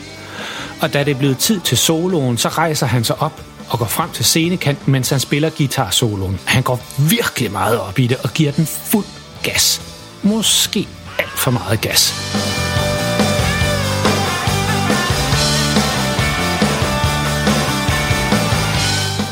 Og 0.81 0.93
da 0.93 1.03
det 1.03 1.11
er 1.11 1.15
blevet 1.15 1.37
tid 1.37 1.59
til 1.59 1.77
soloen, 1.77 2.37
så 2.37 2.49
rejser 2.49 2.85
han 2.85 3.03
sig 3.03 3.21
op 3.21 3.41
og 3.69 3.79
går 3.79 3.85
frem 3.85 4.09
til 4.09 4.25
scenekanten, 4.25 4.91
mens 4.91 5.09
han 5.09 5.19
spiller 5.19 5.49
guitar-soloen. 5.49 6.39
Han 6.45 6.63
går 6.63 6.79
virkelig 6.97 7.51
meget 7.51 7.79
op 7.79 7.99
i 7.99 8.07
det 8.07 8.17
og 8.23 8.29
giver 8.33 8.51
den 8.51 8.65
fuld 8.65 9.05
gas. 9.43 9.81
Måske 10.23 10.87
alt 11.19 11.39
for 11.39 11.51
meget 11.51 11.81
gas. 11.81 12.13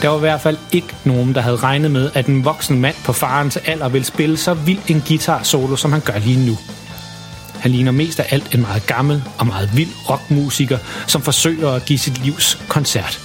Der 0.02 0.08
var 0.10 0.18
i 0.18 0.20
hvert 0.20 0.42
fald 0.42 0.58
ikke 0.72 0.96
nogen, 1.04 1.36
der 1.36 1.42
havde 1.42 1.58
regnet 1.58 1.92
med, 1.92 2.12
at 2.14 2.26
en 2.26 2.46
voksen 2.46 2.82
mand 2.82 2.96
på 3.06 3.14
farens 3.14 3.58
alder 3.58 3.90
ville 3.90 4.06
spille 4.06 4.38
så 4.38 4.54
vild 4.54 4.80
en 4.88 5.04
guitar 5.08 5.44
solo, 5.44 5.76
som 5.76 5.92
han 5.92 6.02
gør 6.02 6.18
lige 6.18 6.46
nu. 6.46 6.58
Han 7.60 7.72
ligner 7.72 7.92
mest 7.92 8.20
af 8.20 8.26
alt 8.30 8.56
en 8.56 8.62
meget 8.62 8.88
gammel 8.88 9.24
og 9.38 9.48
meget 9.48 9.70
vild 9.76 9.90
rockmusiker, 10.10 10.78
som 11.08 11.22
forsøger 11.22 11.70
at 11.70 11.86
give 11.86 12.00
sit 12.00 12.24
livs 12.24 12.62
koncert. 12.68 13.20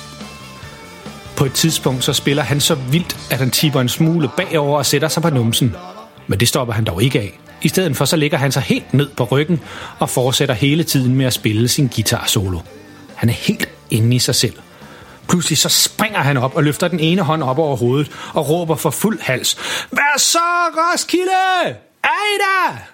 På 1.36 1.44
et 1.44 1.52
tidspunkt 1.52 2.04
så 2.04 2.12
spiller 2.12 2.42
han 2.42 2.60
så 2.60 2.74
vildt, 2.74 3.16
at 3.30 3.38
han 3.38 3.50
tipper 3.50 3.80
en 3.80 3.88
smule 3.88 4.30
bagover 4.36 4.78
og 4.78 4.86
sætter 4.86 5.08
sig 5.08 5.22
på 5.22 5.30
numsen. 5.30 5.76
Men 6.26 6.40
det 6.40 6.48
stopper 6.48 6.74
han 6.74 6.84
dog 6.84 7.02
ikke 7.02 7.20
af. 7.20 7.38
I 7.62 7.68
stedet 7.68 7.96
for 7.96 8.04
så 8.04 8.16
ligger 8.16 8.38
han 8.38 8.52
sig 8.52 8.62
helt 8.62 8.94
ned 8.94 9.08
på 9.16 9.24
ryggen 9.24 9.60
og 9.98 10.10
fortsætter 10.10 10.54
hele 10.54 10.84
tiden 10.84 11.14
med 11.14 11.26
at 11.26 11.32
spille 11.32 11.68
sin 11.68 11.90
guitar 11.94 12.24
solo. 12.26 12.58
Han 13.14 13.28
er 13.28 13.32
helt 13.32 13.68
inde 13.90 14.16
i 14.16 14.18
sig 14.18 14.34
selv. 14.34 14.54
Pludselig 15.28 15.58
så 15.58 15.68
springer 15.68 16.18
han 16.18 16.36
op 16.36 16.56
og 16.56 16.64
løfter 16.64 16.88
den 16.88 17.00
ene 17.00 17.22
hånd 17.22 17.42
op 17.42 17.58
over 17.58 17.76
hovedet 17.76 18.10
og 18.34 18.48
råber 18.48 18.76
for 18.76 18.90
fuld 18.90 19.20
hals. 19.20 19.56
Hvad 19.90 20.18
så, 20.18 20.38
Roskilde? 20.76 21.78
Ejda! 22.04 22.93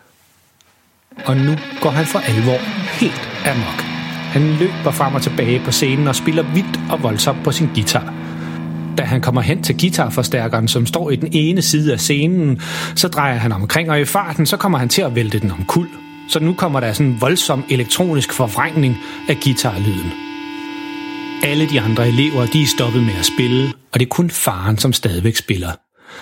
Og 1.25 1.37
nu 1.37 1.57
går 1.81 1.91
han 1.91 2.07
for 2.07 2.19
alvor 2.19 2.59
helt 3.01 3.29
amok. 3.47 3.81
Han 4.31 4.43
løber 4.43 4.91
frem 4.91 5.15
og 5.15 5.23
tilbage 5.23 5.61
på 5.65 5.73
scenen 5.73 6.09
og 6.09 6.17
spiller 6.17 6.43
vildt 6.43 6.81
og 6.91 7.03
voldsomt 7.03 7.45
på 7.45 7.53
sin 7.53 7.69
guitar. 7.75 8.15
Da 8.99 9.03
han 9.03 9.21
kommer 9.21 9.41
hen 9.41 9.63
til 9.63 9.79
guitarforstærkeren, 9.81 10.69
som 10.69 10.87
står 10.87 11.11
i 11.11 11.17
den 11.17 11.29
ene 11.33 11.63
side 11.63 11.93
af 11.93 12.01
scenen, 12.01 12.61
så 12.95 13.09
drejer 13.09 13.39
han 13.39 13.53
omkring, 13.53 13.91
og 13.91 14.01
i 14.01 14.05
farten 14.05 14.47
så 14.47 14.57
kommer 14.57 14.79
han 14.79 14.89
til 14.89 15.03
at 15.03 15.15
vælte 15.15 15.41
den 15.41 15.51
omkuld. 15.51 15.89
Så 16.29 16.41
nu 16.41 16.55
kommer 16.55 16.81
der 16.81 16.93
sådan 16.93 17.13
en 17.13 17.21
voldsom 17.21 17.65
elektronisk 17.71 18.33
forvrængning 18.33 18.97
af 19.29 19.37
guitarlyden. 19.45 20.13
Alle 21.43 21.69
de 21.69 21.81
andre 21.81 22.09
elever, 22.09 22.47
de 22.47 22.63
er 22.63 22.67
stoppet 22.67 23.03
med 23.03 23.15
at 23.19 23.25
spille, 23.25 23.73
og 23.93 24.01
det 24.01 24.07
er 24.07 24.11
kun 24.11 24.31
faren, 24.31 24.79
som 24.79 24.93
stadigvæk 24.93 25.37
spiller. 25.37 25.71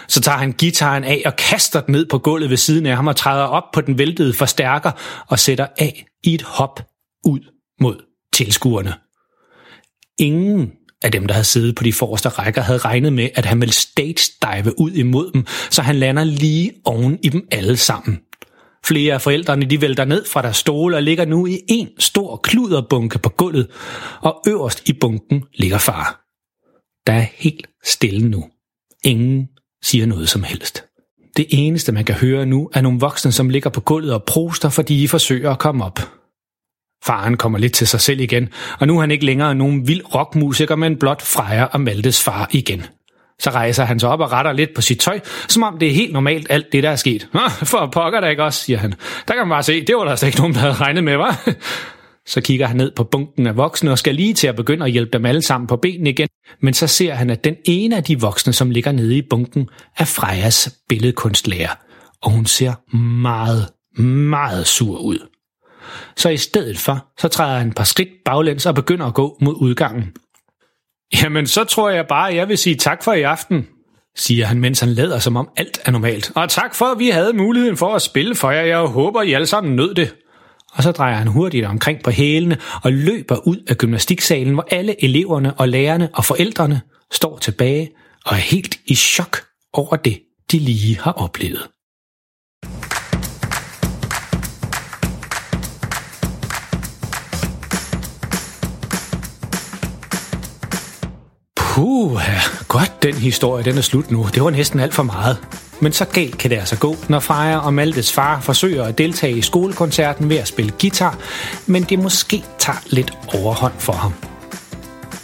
Så 0.09 0.21
tager 0.21 0.39
han 0.39 0.53
gitaren 0.53 1.05
af 1.05 1.23
og 1.27 1.37
kaster 1.37 1.81
den 1.81 1.93
ned 1.93 2.07
på 2.07 2.19
gulvet 2.19 2.51
ved 2.51 2.57
siden 2.57 2.87
af 2.87 2.97
ham 2.97 3.07
og 3.07 3.17
træder 3.17 3.45
op 3.45 3.65
på 3.73 3.81
den 3.81 3.99
væltede 3.99 4.35
forstærker 4.35 4.91
og 5.29 5.39
sætter 5.39 5.67
af 5.79 6.07
i 6.25 6.35
et 6.35 6.43
hop 6.43 6.81
ud 7.25 7.41
mod 7.81 7.97
tilskuerne. 8.33 8.95
Ingen 10.19 10.73
af 11.03 11.13
dem, 11.13 11.27
der 11.27 11.35
havde 11.35 11.45
siddet 11.45 11.75
på 11.75 11.85
de 11.85 11.93
forreste 11.93 12.29
rækker, 12.29 12.63
havde 12.63 12.79
regnet 12.79 13.13
med, 13.13 13.29
at 13.35 13.45
han 13.45 13.61
ville 13.61 13.73
stage-dive 13.73 14.81
ud 14.81 14.91
imod 14.91 15.33
dem, 15.33 15.47
så 15.71 15.83
han 15.83 15.97
lander 15.97 16.25
lige 16.25 16.73
oven 16.85 17.19
i 17.23 17.29
dem 17.29 17.49
alle 17.51 17.77
sammen. 17.77 18.21
Flere 18.87 19.15
af 19.15 19.23
forældrene 19.23 19.67
de 19.67 19.81
vælter 19.81 20.05
ned 20.05 20.25
fra 20.25 20.43
deres 20.43 20.57
stole 20.57 20.97
og 20.97 21.03
ligger 21.03 21.25
nu 21.25 21.47
i 21.47 21.61
en 21.69 21.89
stor 21.99 22.37
kluderbunke 22.37 23.19
på 23.19 23.29
gulvet, 23.29 23.71
og 24.21 24.43
øverst 24.49 24.89
i 24.89 24.93
bunken 24.93 25.45
ligger 25.55 25.79
far. 25.79 26.25
Der 27.07 27.13
er 27.13 27.27
helt 27.35 27.67
stille 27.85 28.29
nu. 28.29 28.45
Ingen 29.05 29.49
siger 29.83 30.07
noget 30.07 30.29
som 30.29 30.43
helst. 30.43 30.85
Det 31.37 31.47
eneste, 31.49 31.93
man 31.93 32.05
kan 32.05 32.15
høre 32.15 32.47
nu, 32.47 32.71
er 32.75 32.81
nogle 32.81 33.01
voksne, 33.01 33.33
som 33.33 33.49
ligger 33.49 33.71
på 33.71 33.81
gulvet 33.81 34.15
og 34.15 34.25
proster, 34.25 34.69
fordi 34.69 35.01
de 35.01 35.09
forsøger 35.09 35.51
at 35.51 35.59
komme 35.59 35.85
op. 35.85 36.01
Faren 37.05 37.37
kommer 37.37 37.59
lidt 37.59 37.73
til 37.73 37.87
sig 37.87 38.01
selv 38.01 38.21
igen, 38.21 38.49
og 38.81 38.87
nu 38.87 38.97
er 38.97 39.01
han 39.01 39.11
ikke 39.11 39.25
længere 39.25 39.55
nogen 39.55 39.89
vild 39.89 40.15
rockmusiker, 40.15 40.77
men 40.77 40.97
blot 40.97 41.23
Freja 41.23 41.65
og 41.65 41.81
Maltes 41.81 42.25
far 42.25 42.49
igen. 42.53 42.83
Så 43.41 43.51
rejser 43.51 43.85
han 43.85 44.01
sig 44.01 44.09
op 44.09 44.21
og 44.21 44.33
retter 44.33 44.53
lidt 44.53 44.75
på 44.75 44.81
sit 44.81 45.01
tøj, 45.01 45.21
som 45.49 45.63
om 45.63 45.79
det 45.79 45.89
er 45.89 45.93
helt 45.93 46.13
normalt 46.13 46.47
alt 46.51 46.73
det, 46.73 46.83
der 46.83 46.91
er 46.91 46.97
sket. 46.97 47.29
For 47.63 47.89
pokker 47.93 48.21
da 48.21 48.29
ikke 48.29 48.45
også, 48.45 48.65
siger 48.65 48.79
han. 48.79 48.95
Der 49.29 49.35
kan 49.35 49.39
man 49.39 49.49
bare 49.49 49.63
se, 49.63 49.85
det 49.85 49.97
var 49.97 50.05
der 50.05 50.11
altså 50.11 50.27
ikke 50.27 50.39
nogen, 50.39 50.55
der 50.55 50.61
havde 50.61 50.75
regnet 50.75 51.05
med, 51.05 51.17
var. 51.17 51.49
Så 52.27 52.41
kigger 52.41 52.67
han 52.67 52.77
ned 52.77 52.91
på 52.97 53.05
bunken 53.05 53.47
af 53.47 53.57
voksne 53.57 53.91
og 53.91 53.99
skal 53.99 54.15
lige 54.15 54.35
til 54.35 54.47
at 54.47 54.57
begynde 54.57 54.85
at 54.85 54.93
hjælpe 54.93 55.11
dem 55.13 55.27
alle 55.27 55.43
sammen 55.43 55.67
på 55.67 55.77
benene 55.77 56.11
igen. 56.11 56.29
Men 56.61 56.75
så 56.75 56.87
ser 56.87 57.15
han, 57.15 57.31
at 57.31 57.45
den 57.45 57.57
ene 57.65 57.97
af 57.97 58.05
de 58.05 58.21
voksne, 58.21 58.53
som 58.53 58.71
ligger 58.71 58.93
nede 58.93 59.17
i 59.17 59.23
bunken, 59.31 59.69
er 59.99 60.05
Frejas 60.05 60.79
billedkunstlærer. 60.89 61.75
Og 62.23 62.31
hun 62.31 62.47
ser 62.47 62.97
meget, 62.97 63.69
meget 64.03 64.67
sur 64.67 64.99
ud. 64.99 65.19
Så 66.17 66.29
i 66.29 66.37
stedet 66.37 66.79
for, 66.79 67.07
så 67.19 67.29
træder 67.29 67.59
han 67.59 67.69
et 67.69 67.75
par 67.75 67.85
skridt 67.85 68.09
baglæns 68.25 68.67
og 68.67 68.75
begynder 68.75 69.07
at 69.07 69.15
gå 69.15 69.39
mod 69.41 69.55
udgangen. 69.55 70.13
Jamen, 71.23 71.47
så 71.47 71.65
tror 71.65 71.91
jeg 71.91 72.07
bare, 72.07 72.31
at 72.31 72.37
jeg 72.37 72.49
vil 72.49 72.59
sige 72.59 72.77
tak 72.77 73.05
for 73.05 73.13
i 73.13 73.23
aften, 73.23 73.67
siger 74.17 74.47
han, 74.47 74.61
mens 74.61 74.81
han 74.81 74.89
lader 74.89 75.19
som 75.19 75.37
om 75.37 75.49
alt 75.57 75.79
er 75.85 75.91
normalt. 75.91 76.33
Og 76.35 76.49
tak 76.49 76.75
for, 76.75 76.85
at 76.85 76.99
vi 76.99 77.09
havde 77.09 77.33
muligheden 77.33 77.77
for 77.77 77.95
at 77.95 78.03
spille 78.03 78.35
for 78.35 78.51
jer. 78.51 78.63
Jeg 78.63 78.79
håber, 78.79 79.23
I 79.23 79.33
alle 79.33 79.47
sammen 79.47 79.77
nød 79.77 79.95
det. 79.95 80.15
Og 80.73 80.83
så 80.83 80.93
drejer 80.93 81.15
han 81.15 81.27
hurtigt 81.27 81.67
omkring 81.67 82.03
på 82.05 82.11
hælene 82.11 82.57
og 82.83 82.93
løber 82.93 83.47
ud 83.47 83.57
af 83.69 83.77
gymnastiksalen, 83.77 84.55
hvor 84.55 84.67
alle 84.71 85.05
eleverne 85.05 85.55
og 85.55 85.69
lærerne 85.69 86.09
og 86.15 86.25
forældrene 86.25 86.81
står 87.13 87.39
tilbage 87.39 87.91
og 88.27 88.33
er 88.33 88.41
helt 88.41 88.79
i 88.87 88.95
chok 88.95 89.37
over 89.73 89.97
det, 89.97 90.21
de 90.53 90.59
lige 90.59 90.99
har 90.99 91.13
oplevet. 91.13 91.69
Puh, 101.57 102.21
godt 102.69 103.03
den 103.03 103.15
historie, 103.15 103.65
den 103.65 103.79
er 103.79 103.83
slut 103.83 104.11
nu. 104.11 104.27
Det 104.35 104.43
var 104.43 104.51
næsten 104.51 104.81
alt 104.81 104.95
for 104.95 105.03
meget. 105.03 105.37
Men 105.81 105.93
så 105.93 106.05
galt 106.05 106.39
kan 106.39 106.51
det 106.51 106.57
altså 106.57 106.77
gå, 106.77 106.97
når 107.09 107.21
Freja 107.21 107.59
og 107.59 107.75
Maltes 107.75 108.13
far 108.13 108.41
forsøger 108.41 108.85
at 108.85 108.99
deltage 108.99 109.37
i 109.37 109.43
skolekoncerten 109.43 110.29
ved 110.29 110.37
at 110.37 110.49
spille 110.49 110.73
guitar, 110.81 111.19
men 111.67 111.83
det 111.83 111.99
måske 111.99 112.45
tager 112.59 112.79
lidt 112.87 113.13
overhånd 113.35 113.73
for 113.79 113.93
ham. 113.93 114.13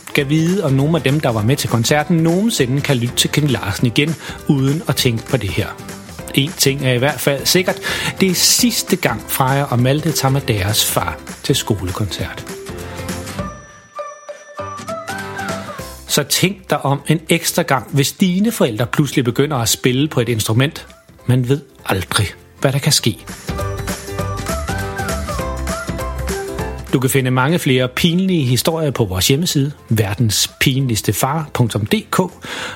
Skal 0.09 0.29
vide, 0.29 0.64
om 0.64 0.73
nogle 0.73 0.97
af 0.97 1.03
dem, 1.03 1.21
der 1.21 1.29
var 1.29 1.43
med 1.43 1.57
til 1.57 1.71
koncerten, 1.71 2.17
nogensinde 2.17 2.81
kan 2.81 2.97
lytte 2.97 3.14
til 3.17 3.31
Ken 3.31 3.49
Larsen 3.49 3.87
igen, 3.87 4.14
uden 4.49 4.83
at 4.88 4.97
tænke 4.97 5.27
på 5.27 5.37
det 5.37 5.51
her. 5.51 5.67
En 6.35 6.53
ting 6.59 6.87
er 6.87 6.93
i 6.93 6.99
hvert 6.99 7.21
fald 7.21 7.47
sikkert, 7.47 7.81
det 8.21 8.31
er 8.31 8.35
sidste 8.35 8.97
gang 8.97 9.23
Freja 9.29 9.64
og 9.64 9.79
Malte 9.79 10.12
tager 10.12 10.33
med 10.33 10.40
deres 10.40 10.85
far 10.85 11.19
til 11.43 11.55
skolekoncert. 11.55 12.63
Så 16.14 16.22
tænk 16.22 16.70
dig 16.70 16.85
om 16.85 17.00
en 17.09 17.20
ekstra 17.29 17.62
gang, 17.62 17.94
hvis 17.94 18.12
dine 18.12 18.53
forældre 18.53 18.87
pludselig 18.87 19.24
begynder 19.24 19.57
at 19.57 19.68
spille 19.68 20.09
på 20.09 20.20
et 20.20 20.29
instrument. 20.29 20.87
Man 21.27 21.48
ved 21.48 21.61
aldrig, 21.87 22.27
hvad 22.61 22.72
der 22.72 22.79
kan 22.79 22.92
ske. 22.92 23.18
Du 26.92 27.00
kan 27.00 27.11
finde 27.11 27.31
mange 27.31 27.59
flere 27.59 27.88
pinlige 27.88 28.44
historier 28.44 28.90
på 28.90 29.05
vores 29.05 29.29
hjemmeside, 29.29 29.72
verdenspinligstefar.dk, 29.88 32.20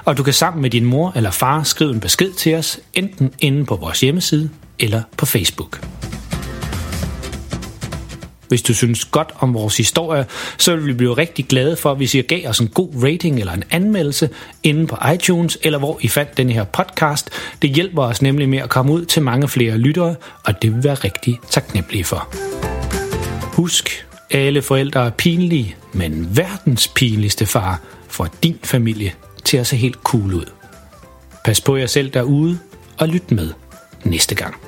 og 0.05 0.16
du 0.16 0.22
kan 0.22 0.35
sammen 0.35 0.62
med 0.62 0.70
din 0.70 0.85
mor 0.85 1.12
eller 1.16 1.31
far 1.31 1.62
skrive 1.62 1.90
en 1.90 2.01
besked 2.01 2.33
til 2.33 2.55
os, 2.55 2.81
enten 2.94 3.35
inde 3.38 3.64
på 3.64 3.77
vores 3.77 4.01
hjemmeside 4.01 4.51
eller 4.79 5.03
på 5.16 5.27
Facebook. 5.27 5.81
Hvis 8.48 8.62
du 8.62 8.74
synes 8.74 9.04
godt 9.04 9.32
om 9.38 9.54
vores 9.54 9.76
historie, 9.76 10.26
så 10.58 10.76
vil 10.76 10.87
vi 10.87 10.92
blive 10.92 11.14
rigtig 11.14 11.46
glade 11.46 11.76
for, 11.76 11.94
hvis 11.94 12.14
I 12.14 12.20
gav 12.20 12.48
os 12.48 12.58
en 12.58 12.68
god 12.68 12.88
rating 13.04 13.40
eller 13.40 13.52
en 13.52 13.64
anmeldelse 13.70 14.30
inde 14.62 14.87
på 14.87 14.96
iTunes, 15.14 15.58
eller 15.62 15.78
hvor 15.78 15.98
I 16.00 16.08
fandt 16.08 16.37
den 16.37 16.50
her 16.50 16.64
podcast. 16.64 17.30
Det 17.62 17.70
hjælper 17.70 18.02
os 18.02 18.22
nemlig 18.22 18.48
med 18.48 18.58
at 18.58 18.68
komme 18.68 18.92
ud 18.92 19.04
til 19.04 19.22
mange 19.22 19.48
flere 19.48 19.78
lyttere, 19.78 20.14
og 20.44 20.62
det 20.62 20.74
vil 20.74 20.84
være 20.84 20.94
rigtig 20.94 21.38
taknemmelige 21.50 22.04
for. 22.04 22.34
Husk, 23.42 24.06
alle 24.30 24.62
forældre 24.62 25.06
er 25.06 25.11
pinlige, 25.11 25.76
men 25.92 26.37
verdens 26.37 26.88
pinligste 26.88 27.46
far 27.46 27.80
får 28.08 28.28
din 28.42 28.58
familie 28.64 29.14
til 29.44 29.56
at 29.56 29.66
se 29.66 29.76
helt 29.76 29.98
cool 30.04 30.34
ud. 30.34 30.44
Pas 31.44 31.61
på 31.61 31.76
jer 31.76 31.87
selv 31.87 32.11
derude, 32.11 32.58
og 32.98 33.08
lyt 33.08 33.30
med 33.30 33.50
næste 34.04 34.34
gang. 34.34 34.67